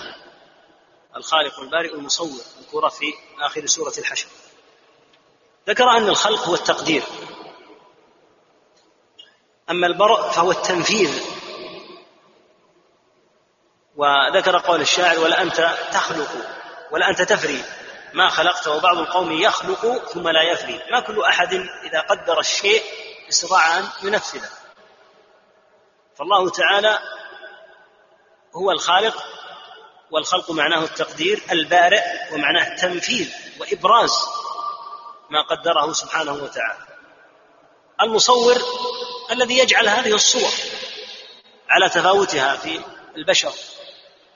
الخالق 1.16 1.60
البارئ 1.60 1.94
المصور 1.94 2.40
مذكورة 2.60 2.88
في 2.88 3.14
آخر 3.40 3.66
سورة 3.66 3.92
الحشر. 3.98 4.28
ذكر 5.68 5.90
أن 5.90 6.08
الخلق 6.08 6.48
هو 6.48 6.54
التقدير. 6.54 7.02
أما 9.70 9.86
البرء 9.86 10.30
فهو 10.30 10.50
التنفيذ. 10.50 11.22
وذكر 13.96 14.58
قول 14.58 14.80
الشاعر 14.80 15.18
ولا 15.18 15.42
أنت 15.42 15.76
تخلق 15.92 16.28
ولا 16.90 17.10
أنت 17.10 17.22
تفري. 17.22 17.64
ما 18.14 18.28
خلقت 18.28 18.68
وبعض 18.68 18.98
القوم 18.98 19.32
يخلق 19.32 20.08
ثم 20.08 20.28
لا 20.28 20.42
يفري. 20.42 20.82
ما 20.90 21.00
كل 21.00 21.22
أحد 21.22 21.54
إذا 21.84 22.00
قدر 22.00 22.40
الشيء 22.40 22.82
استطاع 23.28 23.78
أن 23.78 23.88
ينفذه. 24.02 24.50
فالله 26.16 26.50
تعالى 26.50 26.98
هو 28.54 28.70
الخالق 28.70 29.24
والخلق 30.10 30.50
معناه 30.50 30.84
التقدير 30.84 31.42
البارئ 31.52 32.02
ومعناه 32.32 32.72
التنفيذ 32.72 33.30
وإبراز 33.60 34.12
ما 35.30 35.42
قدره 35.42 35.92
سبحانه 35.92 36.32
وتعالى. 36.32 36.86
المصور 38.02 38.56
الذي 39.30 39.58
يجعل 39.58 39.88
هذه 39.88 40.14
الصور 40.14 40.50
على 41.68 41.88
تفاوتها 41.88 42.56
في 42.56 42.80
البشر 43.16 43.52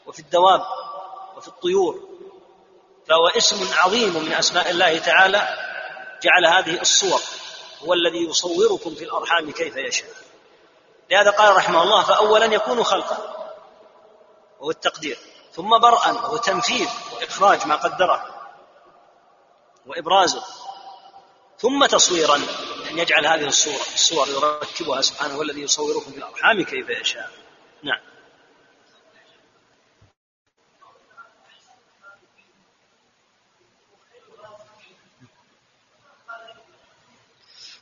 وفي 0.06 0.18
الدواب 0.18 0.64
وفي 1.36 1.48
الطيور 1.48 2.10
فهو 3.08 3.28
اسم 3.28 3.68
عظيم 3.74 4.24
من 4.24 4.32
أسماء 4.32 4.70
الله 4.70 4.98
تعالى 4.98 5.38
جعل 6.22 6.46
هذه 6.46 6.80
الصور 6.80 7.20
هو 7.84 7.92
الذي 7.94 8.28
يصوركم 8.28 8.94
في 8.94 9.04
الأرحام 9.04 9.50
كيف 9.50 9.76
يشاء. 9.76 10.10
لهذا 11.10 11.30
قال 11.30 11.56
رحمه 11.56 11.82
الله 11.82 12.02
فاولا 12.04 12.44
يكون 12.44 12.84
خلقا 12.84 13.36
وهو 14.60 14.70
التقدير. 14.70 15.18
ثم 15.52 15.78
برءا 15.78 16.12
وهو 16.12 16.36
تنفيذ 16.36 16.88
وإخراج 17.12 17.66
ما 17.66 17.76
قدره 17.76 18.24
وإبرازه 19.86 20.42
ثم 21.58 21.86
تصويرا 21.86 22.36
أن 22.90 22.98
يجعل 22.98 23.26
هذه 23.26 23.46
الصورة 23.46 23.94
الصور 23.94 24.28
يركبها 24.28 25.00
سبحانه 25.00 25.34
هو 25.34 25.42
الذي 25.42 25.60
يصوركم 25.60 26.12
في 26.12 26.18
الأرحام 26.18 26.64
كيف 26.64 26.88
يشاء. 26.88 27.30
نعم. 27.82 28.00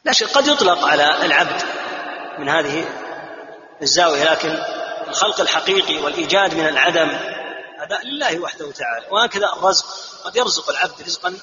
لا 0.04 0.12
شيء 0.12 0.28
قد 0.28 0.46
يطلق 0.46 0.84
على 0.84 1.26
العبد 1.26 1.62
من 2.38 2.48
هذه 2.48 2.84
الزاوية 3.82 4.25
لكن 4.25 4.58
الخلق 5.08 5.40
الحقيقي 5.40 5.98
والإيجاد 5.98 6.54
من 6.54 6.68
العدم 6.68 7.38
هذا 7.78 8.00
لله 8.04 8.38
وحده 8.38 8.73
تعالى 8.73 9.06
وهكذا 9.11 9.52
الرزق. 9.56 9.87
قد 10.25 10.37
يرزق 10.37 10.70
العبد 10.70 11.02
رزقا 11.02 11.38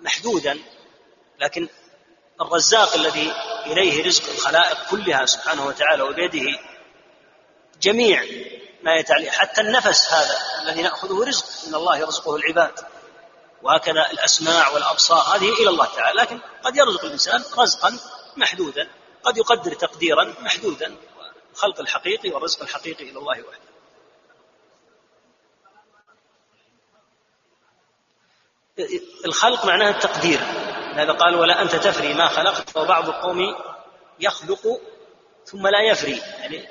محدودا 0.00 0.58
لكن 1.38 1.68
الرزاق 2.40 2.94
الذي 2.94 3.32
إليه 3.66 4.06
رزق 4.06 4.30
الخلائق 4.30 4.90
كلها 4.90 5.26
سبحانه 5.26 5.66
وتعالى 5.66 6.02
وبيده 6.02 6.58
جميع 7.80 8.24
ما 8.82 8.94
يتعلق 8.94 9.28
حتى 9.28 9.60
النفس 9.60 10.12
هذا 10.12 10.38
الذي 10.62 10.82
نأخذه 10.82 11.24
رزق 11.24 11.44
من 11.68 11.74
الله 11.74 11.98
يرزقه 11.98 12.36
العباد. 12.36 12.80
وهكذا 13.62 14.10
الأسماع 14.10 14.68
والأبصار 14.68 15.36
هذه 15.36 15.52
إلى 15.52 15.68
الله 15.68 15.86
تعالى. 15.96 16.20
لكن 16.20 16.40
قد 16.62 16.76
يرزق 16.76 17.04
الإنسان 17.04 17.42
رزقا 17.58 17.98
محدودا 18.36 18.88
قد 19.24 19.36
يقدر 19.36 19.74
تقديرا 19.74 20.34
محدودا 20.40 20.96
الخلق 21.52 21.80
الحقيقي 21.80 22.30
والرزق 22.30 22.62
الحقيقي 22.62 23.04
إلى 23.04 23.18
الله 23.18 23.42
وحده. 23.42 23.69
الخلق 29.24 29.66
معناه 29.66 29.90
التقدير. 29.90 30.40
هذا 30.94 31.12
قال 31.12 31.34
ولا 31.34 31.62
أنت 31.62 31.76
تفري 31.76 32.14
ما 32.14 32.28
خلقت 32.28 32.76
وبعض 32.76 33.08
القوم 33.08 33.56
يخلق 34.20 34.80
ثم 35.46 35.66
لا 35.66 35.80
يفري. 35.80 36.22
يعني 36.38 36.68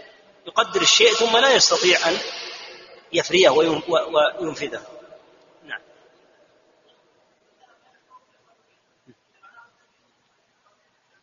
يقدر 0.47 0.81
الشيء 0.81 1.13
ثم 1.13 1.37
لا 1.37 1.53
يستطيع 1.53 1.97
أن 2.09 2.17
يفريه 3.13 3.49
وينفذه. 3.49 4.81
نعم. 5.63 5.81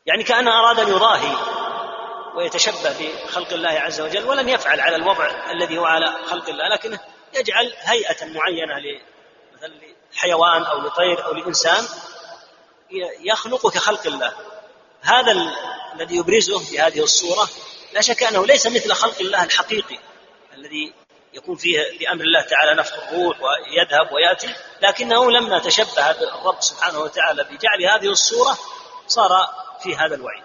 يعني 0.07 0.25
كأنه 0.25 0.59
أراد 0.59 0.81
أن 0.81 0.89
يضاهي 0.89 1.37
ويتشبه 2.37 2.95
بخلق 3.01 3.53
الله 3.53 3.71
عز 3.71 4.01
وجل 4.01 4.25
ولم 4.25 4.49
يفعل 4.49 4.81
على 4.81 4.97
الوضع 4.97 5.51
الذي 5.51 5.79
هو 5.79 5.85
على 5.85 6.07
خلق 6.07 6.49
الله 6.49 6.69
لكنه 6.69 7.01
يجعل 7.35 7.75
هيئة 7.79 8.27
معينة 8.27 9.01
مثلا 9.57 9.96
لحيوان 10.17 10.63
أو 10.63 10.79
لطير 10.79 11.25
أو 11.25 11.33
لإنسان 11.33 11.85
يخلق 13.21 13.71
كخلق 13.71 14.07
الله. 14.07 14.33
هذا 15.01 15.33
الذي 15.95 16.17
يبرزه 16.17 16.59
في 16.59 16.81
هذه 16.81 17.03
الصورة 17.03 17.49
لا 17.93 18.01
شك 18.01 18.23
أنه 18.23 18.47
ليس 18.47 18.67
مثل 18.67 18.93
خلق 18.93 19.21
الله 19.21 19.45
الحقيقي 19.45 19.99
الذي 20.55 20.95
يكون 21.33 21.57
فيه 21.57 21.99
بأمر 21.99 22.25
الله 22.25 22.41
تعالى 22.41 22.75
نفخ 22.75 22.93
الروح 22.93 23.37
ويذهب 23.41 24.13
ويأتي 24.13 24.55
لكنه 24.83 25.31
لما 25.31 25.59
تشبه 25.59 26.11
الرب 26.11 26.61
سبحانه 26.61 26.99
وتعالى 26.99 27.45
بجعل 27.45 27.85
هذه 27.85 28.11
الصورة 28.11 28.59
صار 29.07 29.31
في 29.83 29.97
هذا 29.97 30.15
الوعيد. 30.15 30.45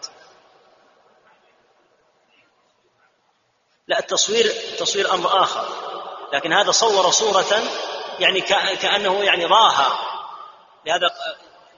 لا 3.87 3.99
التصوير 3.99 4.45
التصوير 4.45 5.13
أمر 5.13 5.43
آخر 5.43 5.67
لكن 6.33 6.53
هذا 6.53 6.71
صور 6.71 7.11
صورة 7.11 7.63
يعني 8.21 8.41
كأنه 8.75 9.23
يعني 9.23 9.45
راها 9.45 9.99
لهذا 10.85 11.09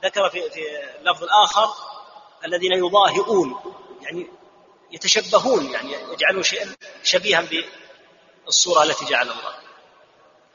ذكر 0.03 0.29
في 0.29 0.49
في 0.49 0.61
اللفظ 1.01 1.23
الآخر 1.23 1.69
الذين 2.45 2.71
يضاهئون 2.71 3.55
يعني 4.01 4.27
يتشبهون 4.91 5.65
يعني 5.65 5.93
يجعلون 6.13 6.43
شيئا 6.43 6.75
شبيها 7.03 7.43
الصورة 8.47 8.83
التي 8.83 9.05
جعل 9.05 9.25
الله. 9.25 9.53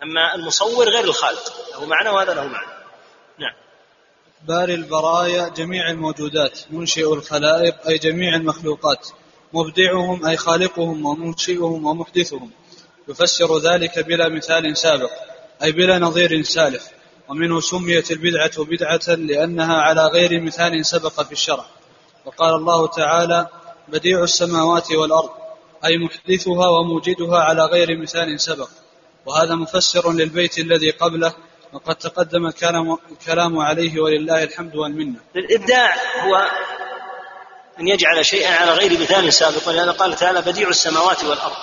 أما 0.02 0.34
المصور 0.34 0.88
غير 0.88 1.04
الخالق 1.04 1.70
له 1.72 1.86
معنى 1.86 2.08
وهذا 2.08 2.34
له 2.34 2.44
معنى. 2.44 2.72
نعم. 3.38 3.54
باري 4.42 4.74
البرايا 4.74 5.48
جميع 5.48 5.90
الموجودات 5.90 6.60
منشئ 6.70 7.14
الخلائق 7.14 7.86
أي 7.86 7.98
جميع 7.98 8.34
المخلوقات 8.34 9.08
مبدعهم 9.52 10.26
أي 10.26 10.36
خالقهم 10.36 11.06
ومنشئهم 11.06 11.86
ومحدثهم. 11.86 12.50
يفسر 13.08 13.58
ذلك 13.58 13.98
بلا 13.98 14.28
مثال 14.28 14.76
سابق. 14.76 15.27
أي 15.62 15.72
بلا 15.72 15.98
نظير 15.98 16.42
سالف 16.42 16.88
ومنه 17.28 17.60
سميت 17.60 18.10
البدعة 18.10 18.64
بدعة 18.64 19.14
لأنها 19.14 19.74
على 19.74 20.06
غير 20.06 20.40
مثال 20.40 20.86
سبق 20.86 21.22
في 21.22 21.32
الشرع. 21.32 21.64
وقال 22.24 22.54
الله 22.54 22.86
تعالى 22.86 23.46
بديع 23.88 24.22
السماوات 24.22 24.92
والأرض 24.92 25.30
أي 25.84 25.98
محدثها 25.98 26.68
وموجدها 26.68 27.38
على 27.38 27.64
غير 27.64 27.98
مثال 27.98 28.40
سبق. 28.40 28.68
وهذا 29.26 29.54
مفسر 29.54 30.12
للبيت 30.12 30.58
الذي 30.58 30.90
قبله 30.90 31.34
وقد 31.72 31.94
تقدم 31.94 32.46
الكلام 32.46 33.58
عليه 33.58 34.00
ولله 34.00 34.42
الحمد 34.42 34.76
والمنة. 34.76 35.20
الإبداع 35.36 35.94
هو 36.24 36.50
أن 37.80 37.88
يجعل 37.88 38.24
شيئا 38.24 38.54
على 38.54 38.70
غير 38.72 39.00
مثال 39.00 39.32
سابق 39.32 39.68
ولهذا 39.68 39.90
قال 39.90 40.14
تعالى 40.14 40.40
بديع 40.40 40.68
السماوات 40.68 41.24
والأرض. 41.24 41.56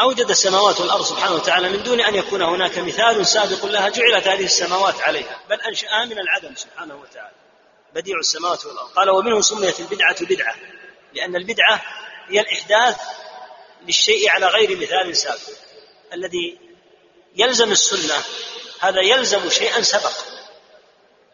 أوجد 0.00 0.30
السماوات 0.30 0.80
والأرض 0.80 1.04
سبحانه 1.04 1.34
وتعالى 1.34 1.68
من 1.68 1.82
دون 1.82 2.00
أن 2.00 2.14
يكون 2.14 2.42
هناك 2.42 2.78
مثال 2.78 3.26
سابق 3.26 3.66
لها 3.66 3.88
جعلت 3.88 4.28
هذه 4.28 4.44
السماوات 4.44 5.00
عليها 5.00 5.40
بل 5.50 5.60
أنشأها 5.60 6.04
من 6.04 6.18
العدم 6.18 6.54
سبحانه 6.54 6.94
وتعالى 6.94 7.34
بديع 7.94 8.18
السماوات 8.18 8.66
والأرض. 8.66 8.88
قال 8.88 9.10
ومنه 9.10 9.40
سميت 9.40 9.80
البدعة 9.80 10.24
بدعة 10.24 10.54
لأن 11.14 11.36
البدعة 11.36 11.82
هي 12.28 12.40
الإحداث 12.40 12.96
للشيء 13.86 14.30
على 14.30 14.46
غير 14.46 14.76
مثال 14.76 15.16
سابق 15.16 15.58
الذي 16.12 16.58
يلزم 17.36 17.72
السنة 17.72 18.22
هذا 18.80 19.00
يلزم 19.00 19.50
شيئا 19.50 19.82
سبق 19.82 20.12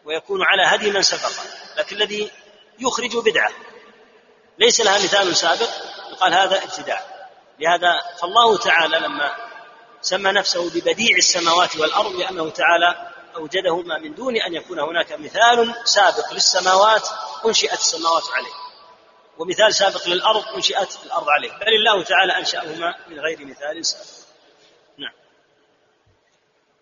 ويكون 0.05 0.43
على 0.43 0.63
هدي 0.65 0.91
من 0.91 1.01
سبق 1.01 1.31
لكن 1.77 1.95
الذي 1.95 2.31
يخرج 2.79 3.17
بدعة 3.17 3.51
ليس 4.59 4.81
لها 4.81 5.03
مثال 5.03 5.35
سابق 5.35 5.69
يقال 6.11 6.33
هذا 6.33 6.63
ابتداع. 6.63 7.16
لهذا 7.59 7.93
فالله 8.21 8.57
تعالى 8.57 8.99
لما 8.99 9.31
سمى 10.01 10.31
نفسه 10.31 10.69
ببديع 10.69 11.17
السماوات 11.17 11.77
والأرض 11.77 12.15
لأنه 12.15 12.49
تعالى 12.49 13.11
أوجدهما 13.35 13.97
من 13.97 14.15
دون 14.15 14.37
أن 14.37 14.53
يكون 14.53 14.79
هناك 14.79 15.11
مثال 15.11 15.75
سابق 15.85 16.33
للسماوات 16.33 17.07
أنشئت 17.45 17.73
السماوات 17.73 18.23
عليه. 18.37 18.53
ومثال 19.37 19.73
سابق 19.73 20.07
للأرض 20.07 20.43
أنشئت 20.55 20.97
الأرض 21.05 21.29
عليه. 21.29 21.51
بل 21.51 21.75
الله 21.75 22.03
تعالى 22.03 22.37
أنشأهما 22.37 22.95
من 23.09 23.19
غير 23.19 23.45
مثال 23.45 23.85
سابق. 23.85 24.05
نعم. 24.97 25.13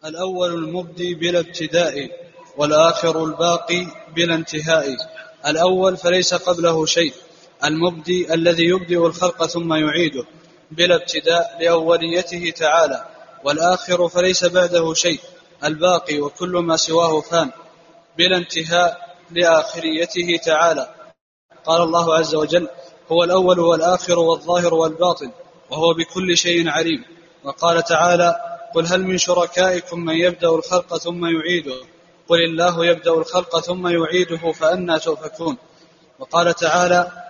الأول 0.06 0.54
المبدي 0.54 1.16
بلا 1.16 1.40
ابتداء 1.40 2.10
والآخر 2.58 3.24
الباقي 3.24 3.88
بلا 4.16 4.36
انتهاء. 4.36 4.96
الأول 5.46 5.98
فليس 5.98 6.34
قبله 6.34 6.86
شيء. 6.86 7.14
المبدي 7.64 8.34
الذي 8.34 8.64
يبدئ 8.64 9.06
الخلق 9.06 9.46
ثم 9.46 9.74
يعيده. 9.74 10.26
بلا 10.72 10.96
ابتداء 10.96 11.58
لأوليته 11.60 12.54
تعالى 12.58 13.06
والآخر 13.44 14.08
فليس 14.08 14.46
بعده 14.46 14.94
شيء 14.94 15.20
الباقي 15.64 16.20
وكل 16.20 16.50
ما 16.50 16.76
سواه 16.76 17.22
فان 17.22 17.52
بلا 18.18 18.38
انتهاء 18.38 19.16
لآخريته 19.32 20.40
تعالى. 20.46 20.90
قال 21.66 21.82
الله 21.82 22.16
عز 22.16 22.36
وجل 22.36 22.68
هو 23.12 23.24
الأول 23.24 23.60
والآخر 23.60 24.20
والظاهر 24.20 24.74
والباطن 24.74 25.32
وهو 25.70 25.94
بكل 25.94 26.38
شيء 26.38 26.70
عليم. 26.70 27.04
وقال 27.44 27.84
تعالى 27.84 28.36
قل 28.76 28.86
هل 28.86 29.04
من 29.04 29.18
شركائكم 29.18 30.00
من 30.00 30.16
يبدأ 30.16 30.50
الخلق 30.50 30.98
ثم 30.98 31.26
يعيده؟ 31.26 31.76
قل 32.28 32.44
الله 32.44 32.86
يبدأ 32.86 33.12
الخلق 33.12 33.60
ثم 33.60 33.88
يعيده 33.88 34.52
فأنى 34.52 35.00
تؤفكون 35.00 35.58
وقال 36.20 36.54
تعالى 36.54 37.25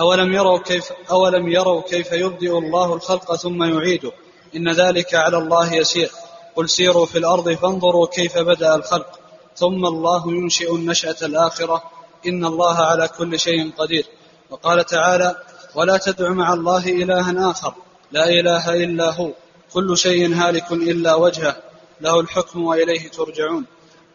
أولم 0.00 0.32
يروا 0.32 0.58
كيف 0.58 0.92
أولم 1.10 1.48
يروا 1.48 1.82
كيف 1.82 2.12
يبدئ 2.12 2.58
الله 2.58 2.94
الخلق 2.94 3.36
ثم 3.36 3.62
يعيده؟ 3.62 4.12
إن 4.56 4.72
ذلك 4.72 5.14
على 5.14 5.38
الله 5.38 5.74
يسير. 5.74 6.10
قل 6.56 6.68
سيروا 6.68 7.06
في 7.06 7.18
الأرض 7.18 7.52
فانظروا 7.52 8.06
كيف 8.06 8.38
بدأ 8.38 8.74
الخلق. 8.74 9.20
ثم 9.56 9.86
الله 9.86 10.32
ينشئ 10.32 10.74
النشأة 10.74 11.16
الآخرة. 11.22 11.82
إن 12.26 12.44
الله 12.44 12.76
على 12.76 13.08
كل 13.08 13.40
شيء 13.40 13.70
قدير. 13.78 14.06
وقال 14.50 14.86
تعالى 14.86 15.36
ولا 15.74 15.96
تدع 15.96 16.30
مع 16.30 16.52
الله 16.52 16.86
إلها 16.86 17.50
آخر. 17.50 17.74
لا 18.12 18.28
إله 18.28 18.74
إلا 18.74 19.14
هو. 19.14 19.30
كل 19.74 19.98
شيء 19.98 20.34
هالك 20.34 20.72
إلا 20.72 21.14
وجهه. 21.14 21.56
له 22.00 22.20
الحكم 22.20 22.64
وإليه 22.64 23.08
ترجعون. 23.08 23.64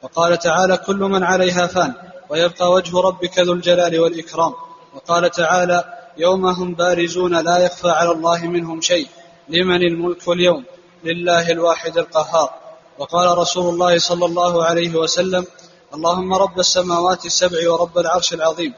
وقال 0.01 0.39
تعالى 0.39 0.77
كل 0.77 0.99
من 0.99 1.23
عليها 1.23 1.67
فان. 1.67 1.93
ويبقى 2.29 2.71
وجه 2.71 2.99
ربك 2.99 3.39
ذو 3.39 3.53
الجلال 3.53 3.99
والإكرام. 3.99 4.53
وقال 4.95 5.31
تعالى 5.31 5.93
يوم 6.17 6.45
هم 6.45 6.73
بارزون 6.73 7.43
لا 7.43 7.57
يخفى 7.57 7.89
على 7.89 8.11
الله 8.11 8.47
منهم 8.47 8.81
شيء 8.81 9.07
لمن 9.49 9.81
الملك 9.81 10.27
اليوم 10.29 10.63
لله 11.03 11.51
الواحد 11.51 11.97
القهار. 11.97 12.49
وقال 12.97 13.37
رسول 13.37 13.73
الله 13.73 13.97
صلى 13.97 14.25
الله 14.25 14.65
عليه 14.65 14.95
وسلم 14.95 15.45
اللهم 15.93 16.33
رب 16.33 16.59
السماوات 16.59 17.25
السبع 17.25 17.71
ورب 17.71 17.97
العرش 17.97 18.33
العظيم. 18.33 18.73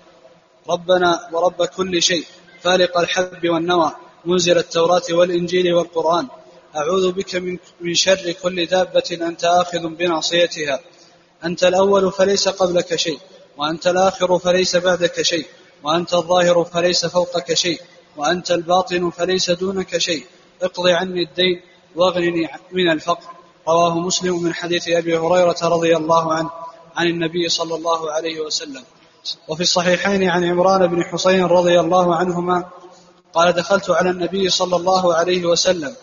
ربنا 0.69 1.30
ورب 1.32 1.65
كل 1.65 2.02
شيء. 2.02 2.26
فالق 2.62 2.97
الحب 2.97 3.49
والنوى. 3.49 3.91
منزل 4.26 4.58
التوراة 4.58 5.02
والإنجيل 5.12 5.73
والقرآن. 5.73 6.28
أعوذ 6.76 7.12
بك 7.12 7.36
من, 7.36 7.58
من 7.82 7.93
شر 7.93 8.32
كل 8.32 8.65
دابة 8.65 9.10
أنت 9.12 9.45
آخذ 9.45 9.88
بناصيتها. 9.88 10.80
أنت 11.45 11.63
الأول 11.63 12.12
فليس 12.12 12.49
قبلك 12.49 12.95
شيء 12.95 13.19
وأنت 13.58 13.88
الآخر 13.88 14.39
فليس 14.39 14.76
بعدك 14.76 15.21
شيء. 15.21 15.45
وأنت 15.84 16.13
الظاهر 16.13 16.63
فليس 16.63 17.06
فوقك 17.06 17.54
شيء 17.54 17.82
وأنت 18.17 18.52
الباطن 18.52 19.10
فليس 19.10 19.52
دونك 19.52 19.98
شيء. 19.98 20.26
اقض 20.62 20.88
عني 20.88 21.24
الدين 21.24 21.62
واغنني 21.96 22.50
من 22.72 22.91
الفقر. 22.91 23.30
رواه 23.67 24.00
مسلم 24.00 24.43
من 24.43 24.54
حديث 24.54 24.89
أبي 24.89 25.17
هريرة 25.17 25.58
رضي 25.63 25.98
الله 25.98 26.34
عنه 26.34 26.50
عن 26.96 27.08
النبي 27.08 27.50
صلى 27.50 27.76
الله 27.76 28.12
عليه 28.12 28.39
وسلم. 28.39 28.84
وفي 29.48 29.62
الصحيحين 29.62 30.30
عن 30.30 30.43
عمران 30.43 30.88
بن 30.88 31.04
حسين 31.04 31.46
رضي 31.46 31.80
الله 31.80 32.15
عنهما 32.15 32.69
قال 33.34 33.54
دخلت 33.54 33.89
على 33.89 34.10
النبي 34.10 34.50
صلى 34.50 34.76
الله 34.76 35.15
عليه 35.15 35.46
وسلم 35.46 35.96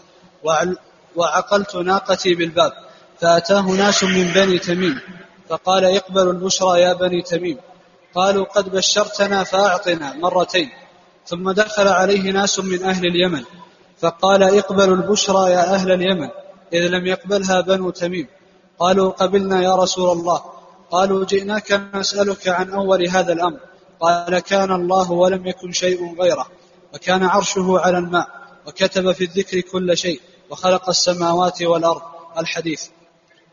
وعقلت 1.17 1.77
ناقتي 1.77 2.35
بالباب 2.35 2.73
فأتاه 3.21 3.63
ناس 3.63 4.05
من 4.05 4.33
بني 4.35 4.59
تميم 4.59 5.01
فقال 5.49 5.85
اقبلوا 5.85 6.33
البشرى 6.33 6.81
يا 6.81 6.93
بني 6.93 7.23
تميم. 7.23 7.59
قالوا 8.15 8.45
قد 8.45 8.71
بشرتنا 8.71 9.45
فأعطنا 9.45 10.13
مرتين 10.17 10.71
ثم 11.27 11.51
دخل 11.51 11.89
عليه 11.89 12.33
ناس 12.33 12.59
من 12.59 12.85
أهل 12.85 13.07
اليمن 13.07 13.45
فقال 13.99 14.59
اقبلوا 14.59 14.97
البشرى 14.97 15.51
يا 15.51 15.75
أهل 15.75 15.93
اليمن 15.93 16.29
إذ 16.73 16.89
لم 16.89 17.07
يقبلها 17.07 17.61
بنو 17.61 17.91
تميم. 17.91 18.27
قالوا 18.79 19.11
قبلنا 19.11 19.63
يا 19.63 19.75
رسول 19.77 20.11
الله. 20.19 20.43
قالوا 20.91 21.25
جئناك 21.25 21.81
نسألك 21.95 22.49
عن 22.49 22.71
أول 22.71 23.09
هذا 23.09 23.33
الأمر. 23.33 23.61
قال 24.01 24.39
كان 24.39 24.73
الله 24.73 25.13
ولم 25.13 25.47
يكن 25.47 25.73
شيء 25.73 26.23
غيره 26.23 26.47
وكان 26.95 27.25
عرشه 27.25 27.79
على 27.79 27.99
الماء 27.99 28.29
وكتب 28.67 29.13
في 29.13 29.25
الذكر 29.25 29.61
كل 29.61 29.97
شيء 29.97 30.21
وخلق 30.51 30.89
السماوات 30.89 31.63
والأرض. 31.63 32.03
الحديث. 32.39 32.87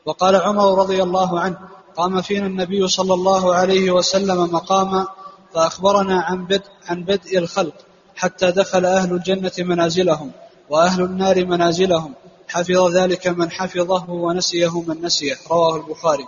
وقال 0.05 0.35
عمر 0.35 0.79
رضي 0.79 1.03
الله 1.03 1.39
عنه 1.39 1.57
قام 1.97 2.21
فينا 2.21 2.47
النبي 2.47 2.87
صلى 2.87 3.13
الله 3.13 3.55
عليه 3.55 3.91
وسلم 3.91 4.43
مقاما 4.43 5.07
فأخبرنا 5.53 6.21
عن 6.21 6.45
بدء, 6.45 6.69
عن 6.87 7.03
بدء 7.03 7.37
الخلق 7.37 7.73
حتى 8.15 8.51
دخل 8.51 8.85
أهل 8.85 9.13
الجنة 9.13 9.51
منازلهم 9.59 10.31
وأهل 10.69 11.01
النار 11.03 11.45
منازلهم. 11.45 12.13
حفظ 12.47 12.97
ذلك 12.97 13.27
من 13.27 13.51
حفظه 13.51 14.09
ونسيه 14.09 14.81
من 14.81 15.01
نسيه 15.01 15.35
رواه 15.51 15.75
البخاري. 15.75 16.27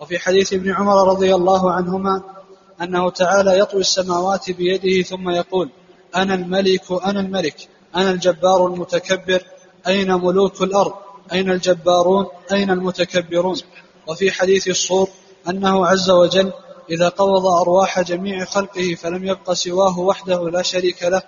وفي 0.00 0.18
حديث 0.18 0.52
ابن 0.52 0.72
عمر 0.72 1.08
رضي 1.08 1.34
الله 1.34 1.72
عنهما 1.72 2.22
أنه 2.82 3.10
تعالى 3.10 3.58
يطوي 3.58 3.80
السماوات 3.80 4.50
بيده 4.50 5.02
ثم 5.02 5.30
يقول 5.30 5.70
أنا 6.16 6.34
الملك 6.34 6.92
أنا 7.04 7.20
الملك 7.20 7.68
أنا 7.96 8.10
الجبار 8.10 8.66
المتكبر 8.66 9.42
أين 9.86 10.12
ملوك 10.12 10.62
الأرض؟ 10.62 10.92
أين 11.32 11.50
الجبارون؟ 11.50 12.26
أين 12.52 12.70
المتكبرون؟ 12.70 13.56
وفي 14.06 14.30
حديث 14.30 14.68
الصور 14.68 15.08
أنه 15.48 15.86
عز 15.86 16.10
وجل 16.10 16.52
إذا 16.90 17.08
قبض 17.08 17.46
أرواح 17.46 18.00
جميع 18.00 18.44
خلقه 18.44 18.94
فلم 18.94 19.24
يبق 19.24 19.52
سواه 19.52 19.98
وحده 19.98 20.50
لا 20.50 20.62
شريك 20.62 21.02
له 21.02 21.22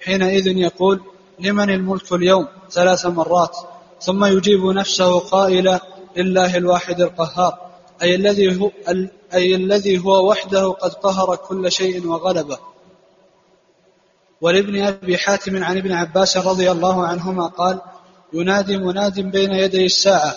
حينئذ 0.00 0.46
يقول 0.46 1.00
لمن 1.40 1.70
الملك 1.70 2.12
اليوم؟ 2.12 2.48
ثلاث 2.70 3.06
مرات. 3.06 3.56
ثم 4.00 4.24
يجيب 4.24 4.64
نفسه 4.64 5.18
قائلا 5.18 5.80
لله 6.16 6.56
الواحد 6.56 7.00
القهار. 7.00 7.58
أي 8.02 8.14
الذي 8.14 8.60
هو 8.60 8.70
أي 9.34 9.54
الذي 9.54 10.04
هو 10.04 10.30
وحده 10.30 10.68
قد 10.68 10.92
قهر 10.94 11.36
كل 11.36 11.72
شيء 11.72 12.06
وغلبه. 12.06 12.58
ولابن 14.40 14.82
أبي 14.82 15.18
حاتم 15.18 15.64
عن 15.64 15.76
ابن 15.76 15.92
عباس 15.92 16.36
رضي 16.36 16.70
الله 16.70 17.06
عنهما 17.06 17.46
قال 17.46 17.80
ينادي 18.32 18.76
مناد 18.76 19.20
بين 19.20 19.52
يدي 19.52 19.86
الساعة 19.86 20.34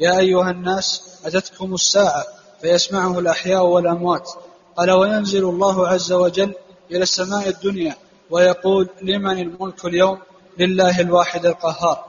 يا 0.00 0.18
أيها 0.18 0.50
الناس 0.50 1.09
أتتكم 1.24 1.74
الساعة 1.74 2.24
فيسمعه 2.60 3.18
الأحياء 3.18 3.66
والأموات. 3.66 4.30
قال 4.76 4.90
وينزل 4.90 5.44
الله 5.44 5.88
عز 5.88 6.12
وجل 6.12 6.54
إلى 6.90 7.02
السماء 7.02 7.48
الدنيا 7.48 7.96
ويقول 8.30 8.88
لمن 9.02 9.38
الملك 9.38 9.84
اليوم؟ 9.84 10.18
لله 10.58 11.00
الواحد 11.00 11.46
القهار. 11.46 12.04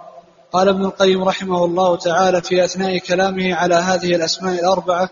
قال 0.52 0.70
ابن 0.70 0.86
القيم 0.86 1.24
رحمه 1.24 1.66
الله 1.66 1.98
تعالى 1.98 2.42
في 2.42 2.66
أثناء 2.66 2.98
كلامه 2.98 3.56
على 3.56 3.76
هذه 3.76 4.16
الأسماء 4.16 4.60
الأربعة 4.60 5.10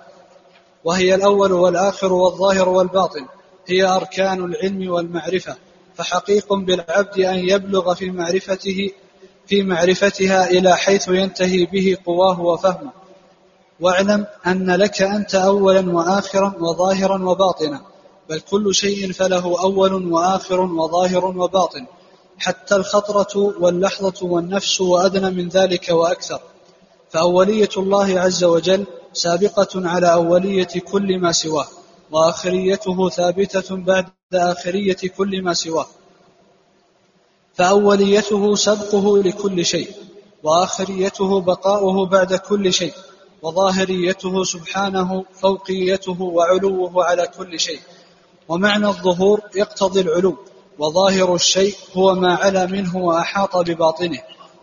وهي 0.84 1.16
الأول 1.16 1.52
والآخر 1.52 2.14
والظاهر 2.14 2.70
والباطن 2.70 3.26
هي 3.68 3.86
أركان 3.86 4.46
العلم 4.46 4.92
والمعرفة. 4.92 5.56
فحقيق 5.96 6.54
بالعبد 6.54 7.20
أن 7.20 7.40
يبلغ 7.50 7.94
في 7.94 8.12
معرفته 8.12 8.90
في 9.48 9.64
معرفتها 9.64 10.50
إلى 10.50 10.78
حيث 10.78 11.08
ينتهي 11.08 11.66
به 11.66 11.98
قواه 12.06 12.42
وفهمه. 12.42 12.99
واعلم 13.82 14.26
أن 14.48 14.72
لك 14.72 15.02
أنت 15.02 15.36
أولا 15.36 15.92
وآخرا 15.94 16.54
وظاهرا 16.60 17.30
وباطنا 17.30 17.82
بل 18.30 18.40
كل 18.40 18.76
شيء 18.76 19.12
فله 19.12 19.62
أول 19.64 20.12
وآخر 20.12 20.62
وظاهر 20.62 21.26
وباطن 21.26 21.86
حتى 22.40 22.76
الخطرة 22.76 23.54
واللحظة 23.60 24.26
والنفس 24.26 24.82
وأدنى 24.82 25.30
من 25.30 25.50
ذلك 25.50 25.90
وأكثر. 25.90 26.40
فأولية 27.10 27.70
الله 27.78 28.20
عز 28.20 28.44
وجل 28.44 28.86
سابقة 29.14 29.90
على 29.90 30.14
أولية 30.14 30.68
كل 30.92 31.20
ما 31.20 31.32
سواه 31.32 31.68
وآخريته 32.12 33.10
ثابتة 33.10 33.76
بعد 33.76 34.06
آخرية 34.34 34.98
كل 35.18 35.42
ما 35.42 35.54
سواه. 35.54 35.88
فأوليته 37.54 38.56
سبقه 38.56 39.18
لكل 39.18 39.66
شيء 39.66 39.90
وآخريته 40.44 41.42
بقاؤه 41.42 42.06
بعد 42.06 42.34
كل 42.34 42.74
شيء. 42.74 42.94
وظاهريته 43.42 44.44
سبحانه 44.44 45.26
فوقيته 45.34 46.22
وعلوه 46.22 47.06
على 47.06 47.28
كل 47.28 47.60
شيء. 47.60 47.80
ومعنى 48.48 48.88
الظهور 48.88 49.42
يقتضي 49.56 50.02
العلو 50.02 50.38
وظاهر 50.80 51.36
الشيء 51.36 51.76
هو 51.98 52.16
ما 52.16 52.36
علا 52.36 52.66
منه 52.66 52.98
وأحاط 52.98 53.58
بباطنه. 53.58 54.22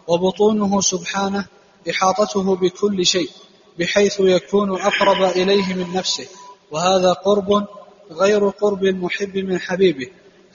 وبطونه 0.08 0.80
سبحانه 0.80 1.46
إحاطته 1.90 2.56
بكل 2.56 3.06
شيء 3.06 3.30
بحيث 3.78 4.20
يكون 4.20 4.80
أقرب 4.80 5.22
إليه 5.22 5.74
من 5.74 5.92
نفسه. 5.92 6.26
وهذا 6.70 7.12
قرب 7.12 7.66
غير 8.10 8.48
قرب 8.48 8.84
المحب 8.84 9.36
من 9.36 9.58
حبيبه. 9.60 10.06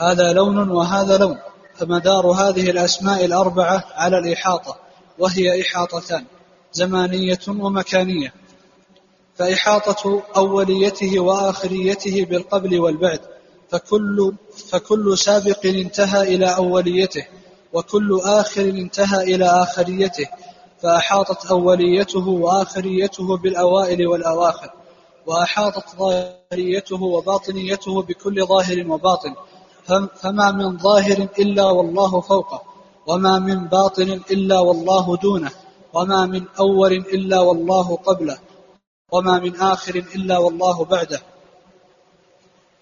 هذا 0.02 0.34
لون 0.34 0.70
وهذا 0.70 1.18
لون 1.18 1.38
فمدار 1.76 2.28
هذه 2.28 2.70
الأسماء 2.70 3.26
الأربعة 3.26 3.84
على 3.94 4.18
الإحاطة 4.18 4.76
وهي 5.20 5.62
إحاطتان. 5.62 6.26
زمانية 6.74 7.40
ومكانية 7.48 8.34
فإحاطة 9.36 10.24
أوليته 10.36 11.20
وآخريته 11.20 12.26
بالقبل 12.26 12.80
والبعد 12.80 13.20
فكل 13.70 14.34
فكل 14.70 15.18
سابق 15.18 15.66
انتهى 15.66 16.36
إلى 16.36 16.56
أوليته 16.56 17.28
وكل 17.74 18.20
آخر 18.24 18.62
انتهى 18.62 19.36
إلى 19.36 19.46
آخريته 19.46 20.28
فأحاطت 20.82 21.46
أوليته 21.46 22.28
وآخريته 22.28 23.38
بالأوائل 23.38 24.08
والأواخر 24.08 24.70
وأحاطت 25.28 25.86
ظاهريته 25.98 27.04
وباطنيته 27.04 28.02
بكل 28.02 28.46
ظاهر 28.46 28.92
وباطن 28.92 29.36
فما 30.22 30.52
من 30.52 30.78
ظاهر 30.78 31.28
إلا 31.40 31.66
والله 31.66 32.22
فوقه 32.22 32.62
وما 33.08 33.40
من 33.40 33.68
باطن 33.68 34.22
إلا 34.32 34.60
والله 34.60 35.18
دونه. 35.18 35.52
وما 35.94 36.26
من 36.26 36.44
أول 36.60 36.94
إلا 36.94 37.40
والله 37.40 37.96
قبله 37.96 38.38
وما 39.12 39.40
من 39.40 39.56
آخر 39.56 39.96
إلا 40.16 40.38
والله 40.38 40.86
بعده 40.86 41.22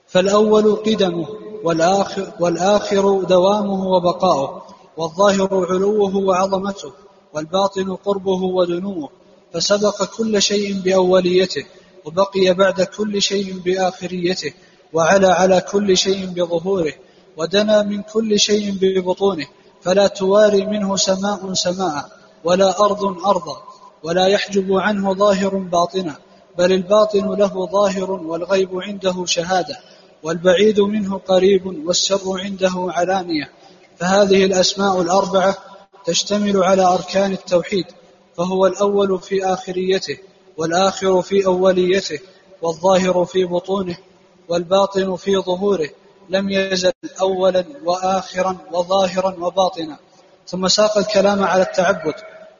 فالأول 0.07 0.75
قدمه 0.75 1.27
والآخر, 1.63 2.31
والآخر 2.39 3.21
دوامه 3.23 3.87
وبقاؤه 3.87 4.61
والظاهر 4.97 5.65
علوه 5.71 6.15
وعظمته 6.15 6.91
والباطن 7.33 7.95
قربه 7.95 8.43
ودنوه 8.43 9.09
فسبق 9.53 10.03
كل 10.17 10.41
شيء 10.41 10.79
بأوليته 10.79 11.65
وبقي 12.05 12.53
بعد 12.53 12.81
كل 12.81 13.21
شيء 13.21 13.59
بآخريته 13.59 14.53
وعلى 14.93 15.27
على 15.27 15.61
كل 15.61 15.97
شيء 15.97 16.25
بظهوره 16.25 16.93
ودنا 17.37 17.83
من 17.83 18.01
كل 18.01 18.39
شيء 18.39 18.77
ببطونه 18.81 19.47
فلا 19.81 20.07
تواري 20.07 20.65
منه 20.65 20.95
سماء 20.95 21.53
سماء 21.53 22.18
ولا 22.43 22.79
أرض 22.79 23.25
أرضا 23.25 23.61
ولا 24.03 24.27
يحجب 24.27 24.73
عنه 24.73 25.13
ظاهر 25.13 25.55
باطنا 25.55 26.15
بل 26.57 26.73
الباطن 26.73 27.33
له 27.33 27.65
ظاهر 27.65 28.11
والغيب 28.11 28.69
عنده 28.81 29.25
شهادة 29.25 29.79
والبعيد 30.23 30.79
منه 30.79 31.17
قريب 31.27 31.87
والسر 31.87 32.39
عنده 32.39 32.73
علانية. 32.75 33.49
فهذه 33.97 34.45
الأسماء 34.45 35.01
الأربعة 35.01 35.57
تشتمل 36.05 36.63
على 36.63 36.81
أركان 36.81 37.31
التوحيد 37.31 37.85
فهو 38.37 38.67
الأول 38.67 39.19
في 39.19 39.45
آخريته 39.45 40.17
والآخر 40.57 41.21
في 41.21 41.45
أوليته 41.45 42.19
والظاهر 42.61 43.25
في 43.25 43.45
بطونه 43.45 43.97
والباطن 44.49 45.15
في 45.15 45.37
ظهوره 45.37 45.89
لم 46.29 46.49
يزل 46.49 46.91
أولا 47.21 47.65
وآخرا 47.85 48.57
وظاهرا 48.71 49.35
وباطنا. 49.39 49.99
ثم 50.51 50.67
ساق 50.67 50.97
الكلام 50.97 51.43
على 51.43 51.61
التعبد 51.61 52.13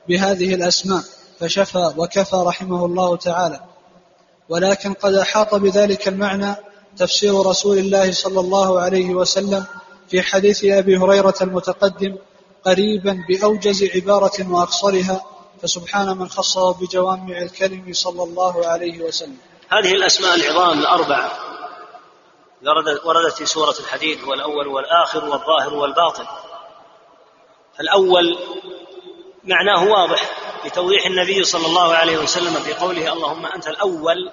بهذه 0.08 0.56
الأسماء 0.56 1.02
فشفى 1.40 1.94
وكفى 1.98 2.36
رحمه 2.36 2.86
الله 2.86 3.16
تعالى. 3.18 3.60
ولكن 4.50 4.94
قد 4.94 5.14
أحاط 5.14 5.56
بذلك 5.56 6.08
المعنى 6.08 6.56
تفسير 6.98 7.46
رسول 7.46 7.78
الله 7.78 8.12
صلى 8.12 8.40
الله 8.40 8.82
عليه 8.82 9.10
وسلم 9.14 9.66
في 10.10 10.22
حديث 10.22 10.66
أبي 10.66 10.98
هريرة 10.98 11.34
المتقدم 11.42 12.18
قريبا 12.66 13.18
بأوجز 13.30 13.84
عبارة 13.96 14.52
وأقصرها 14.52 15.22
فسبحان 15.62 16.18
من 16.18 16.30
خصه 16.30 16.74
بجوامع 16.74 17.38
الكلم 17.42 17.94
صلى 17.94 18.24
الله 18.24 18.68
عليه 18.68 19.04
وسلم. 19.04 19.38
هذه 19.70 19.92
الأسماء 19.92 20.36
العظام 20.36 20.80
الأربعة 20.80 21.32
وردت 23.06 23.34
في 23.38 23.46
سورة 23.46 23.76
الحديد 23.80 24.24
هو 24.24 24.34
الأول 24.34 24.68
والآخر 24.68 25.26
والظاهر 25.26 25.74
والباطن. 25.74 26.26
الأول 27.80 28.38
معناه 29.44 29.84
واضح 29.84 30.32
بتوضيح 30.66 31.06
النبي 31.06 31.44
صلى 31.44 31.66
الله 31.66 31.96
عليه 31.96 32.18
وسلم 32.18 32.54
في 32.54 32.74
قوله 32.74 33.14
اللهم 33.14 33.46
أنت 33.46 33.68
الأول 33.68 34.32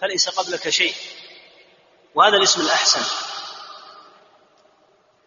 فليس 0.00 0.28
قبلك 0.28 0.68
شيء. 0.68 0.94
وهذا 2.14 2.36
الاسم 2.36 2.60
الأحسن. 2.60 3.00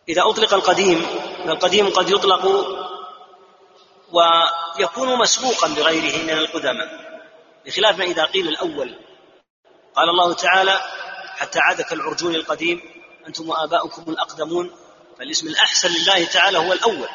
إذا 0.09 0.21
أطلق 0.29 0.53
القديم 0.53 1.05
القديم 1.45 1.89
قد 1.89 2.09
يطلق 2.09 2.45
ويكون 4.11 5.17
مسبوقا 5.17 5.67
بغيره 5.67 6.23
من 6.23 6.29
القدماء 6.29 7.19
بخلاف 7.65 7.97
ما 7.97 8.05
إذا 8.05 8.25
قيل 8.25 8.47
الأول. 8.47 8.95
قال 9.95 10.09
الله 10.09 10.33
تعالى 10.33 10.79
حتى 11.37 11.59
عاد 11.59 11.81
كالعرجون 11.81 12.35
القديم 12.35 12.81
أنتم 13.27 13.49
وآباؤكم 13.49 14.03
الأقدمون 14.07 14.71
فالاسم 15.19 15.47
الأحسن 15.47 15.89
لله 15.89 16.25
تعالى 16.25 16.58
هو 16.58 16.73
الأول 16.73 17.10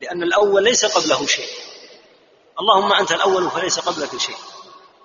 لأن 0.00 0.22
الأول 0.22 0.64
ليس 0.64 0.84
قبله 0.84 1.26
شيء. 1.26 1.48
اللهم 2.60 2.92
أنت 2.92 3.12
الأول 3.12 3.50
فليس 3.50 3.78
قبلك 3.78 4.16
شيء 4.16 4.36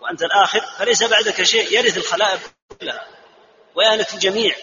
وأنت 0.02 0.22
الآخر 0.22 0.62
فليس 0.78 1.04
بعدك 1.04 1.44
شيء. 1.44 1.72
يرث 1.72 1.98
الخلائق 1.98 2.40
كلها 2.82 3.08
ويهلك 3.76 4.14
الجميع 4.14 4.56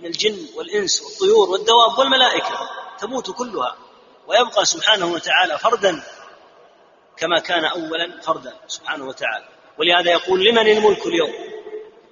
من 0.00 0.06
الجن 0.06 0.46
والإنس 0.54 1.02
والطيور 1.02 1.50
والدواب 1.50 1.98
والملائكة 1.98 2.68
تموت 2.98 3.30
كلها 3.30 3.76
ويبقى 4.26 4.64
سبحانه 4.64 5.06
وتعالى 5.06 5.58
فردا 5.58 6.02
كما 7.16 7.38
كان 7.38 7.64
أولا 7.64 8.20
فردا 8.22 8.54
سبحانه 8.68 9.04
وتعالى. 9.04 9.48
ولهذا 9.78 10.10
يقول 10.10 10.44
لمن 10.44 10.68
الملك 10.68 11.06
اليوم؟ 11.06 11.32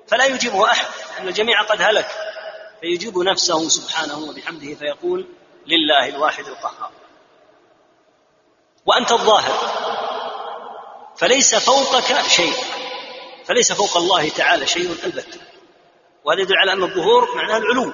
فلا 0.09 0.25
يجيبه 0.25 0.71
أحد 0.71 0.87
لأن 1.17 1.29
الجميع 1.29 1.63
قد 1.63 1.83
هلك. 1.83 2.07
فيجيب 2.85 3.19
نفسه 3.19 3.69
سبحانه 3.69 4.19
وبحمده 4.19 4.75
فيقول 4.75 5.27
لله 5.67 6.09
الواحد 6.09 6.45
القهار. 6.47 6.91
وأنت 8.87 9.13
الظاهر. 9.13 9.59
فليس 11.17 11.55
فوقك 11.55 12.29
شيء. 12.29 12.55
فليس 13.45 13.73
فوق 13.73 13.97
الله 13.97 14.29
تعالى 14.29 14.67
شيء 14.67 14.97
البتة 15.05 15.41
وهذا 16.25 16.41
يدل 16.41 16.57
على 16.57 16.73
أن 16.73 16.83
الظهور 16.83 17.37
معناه 17.37 17.57
العلو. 17.57 17.93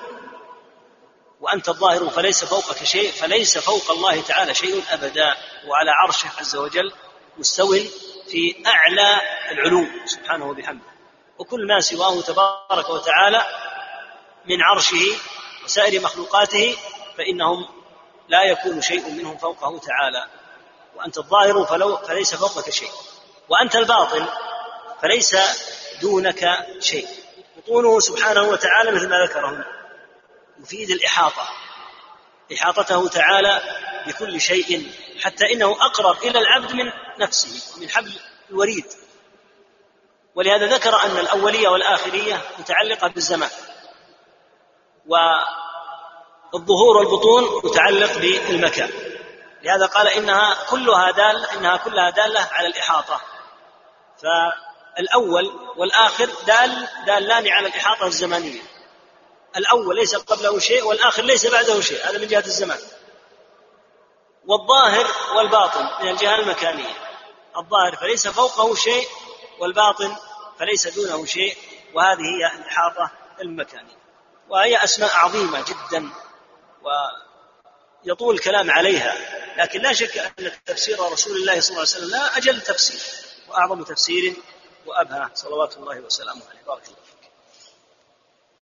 وأنت 1.40 1.68
الظاهر 1.68 2.10
فليس 2.10 2.44
فوقك 2.44 2.84
شيء. 2.84 3.10
فليس 3.10 3.58
فوق 3.58 3.90
الله 3.90 4.20
تعالى 4.20 4.54
شيء 4.54 4.82
أبدا. 4.90 5.34
وعلى 5.66 5.90
عرشه 5.90 6.30
عز 6.38 6.56
وجل 6.56 6.92
مستو 7.38 7.74
في 8.28 8.62
أعلى 8.66 9.20
العلو. 9.50 9.86
سبحانه 10.04 10.46
وبحمده. 10.46 10.90
وكل 11.38 11.66
ما 11.66 11.80
سواه 11.80 12.20
تبارك 12.20 12.90
وتعالى 12.90 13.69
من 14.46 14.62
عرشه 14.62 15.18
وسائر 15.64 16.00
مخلوقاته 16.00 16.76
فإنهم 17.18 17.68
لا 18.28 18.42
يكون 18.42 18.82
شيء 18.82 19.10
منهم 19.10 19.36
فوقه 19.36 19.78
تعالى. 19.78 20.26
وأنت 20.96 21.18
الظاهر 21.18 21.64
فلو 21.64 21.96
فليس 21.96 22.34
فوقك 22.34 22.70
شيء. 22.70 22.90
وأنت 23.48 23.76
الباطن 23.76 24.26
فليس 25.02 25.36
دونك 26.02 26.66
شيء. 26.80 27.08
بطونه 27.56 28.00
سبحانه 28.00 28.42
وتعالى 28.42 28.92
مثل 28.92 29.08
ما 29.08 29.24
ذكره 29.24 29.64
يفيد 30.62 30.90
الإحاطة. 30.90 31.48
إحاطته 32.54 33.08
تعالى 33.08 33.62
بكل 34.06 34.40
شيء 34.40 34.92
حتى 35.20 35.52
إنه 35.52 35.70
أقرب 35.70 36.16
إلى 36.22 36.38
العبد 36.38 36.72
من 36.72 36.92
نفسه 37.18 37.76
ومن 37.76 37.90
حبل 37.90 38.12
الوريد. 38.50 38.86
ولهذا 40.34 40.66
ذكر 40.66 41.02
أن 41.02 41.18
الأولية 41.18 41.68
والآخرية 41.68 42.42
متعلقة 42.58 43.08
بالزمان. 43.08 43.50
والظهور 45.10 46.96
والبطون 46.96 47.60
متعلق 47.64 48.18
بالمكان. 48.18 48.90
لهذا 49.62 49.86
قال 49.86 50.08
إنها 50.08 50.56
كلها 50.70 51.10
دالة 51.10 51.52
إنها 51.54 51.76
كلها 51.76 52.10
دالة 52.10 52.48
على 52.52 52.68
الإحاطة. 52.68 53.20
فالأول 54.22 55.52
والآخر 55.76 56.28
دال 56.46 56.88
دالان 57.06 57.48
على 57.48 57.66
الإحاطة 57.68 58.06
الزمانية 58.06 58.60
الأول 59.56 59.96
ليس 59.96 60.14
قبله 60.14 60.58
شيء 60.58 60.84
والآخر 60.84 61.22
ليس 61.22 61.46
بعده 61.46 61.80
شيء. 61.80 62.08
هذا 62.08 62.18
من 62.18 62.26
جهة 62.26 62.44
الزمان. 62.46 62.78
والظاهر 64.46 65.06
والباطن 65.36 65.88
من 66.02 66.08
الجهة 66.08 66.34
المكانية. 66.34 66.94
الظاهر 67.56 67.96
فليس 67.96 68.28
فوقه 68.28 68.74
شيء 68.74 69.08
والباطن 69.58 70.16
فليس 70.58 70.88
دونه 70.88 71.24
شيء 71.26 71.56
وهذه 71.94 72.20
هي 72.20 72.60
الإحاطة 72.60 73.10
المكانية. 73.40 73.99
وهي 74.50 74.84
أسماء 74.84 75.16
عظيمة 75.16 75.64
جدا 75.64 76.10
ويطول 78.04 78.34
الكلام 78.34 78.70
عليها 78.70 79.14
لكن 79.56 79.80
لا 79.80 79.92
شك 79.92 80.18
أن 80.18 80.52
تفسير 80.66 81.00
رسول 81.12 81.36
الله 81.36 81.60
صلى 81.60 81.70
الله 81.70 81.80
عليه 81.80 81.90
وسلم 81.90 82.10
لا 82.10 82.36
أجل 82.36 82.60
تفسير 82.60 83.00
وأعظم 83.48 83.82
تفسير 83.82 84.34
وأبهى 84.86 85.28
صلوات 85.34 85.76
الله 85.76 86.00
وسلامه 86.00 86.42
عليه. 86.50 86.60
بارك 86.66 86.82
الله 86.84 86.96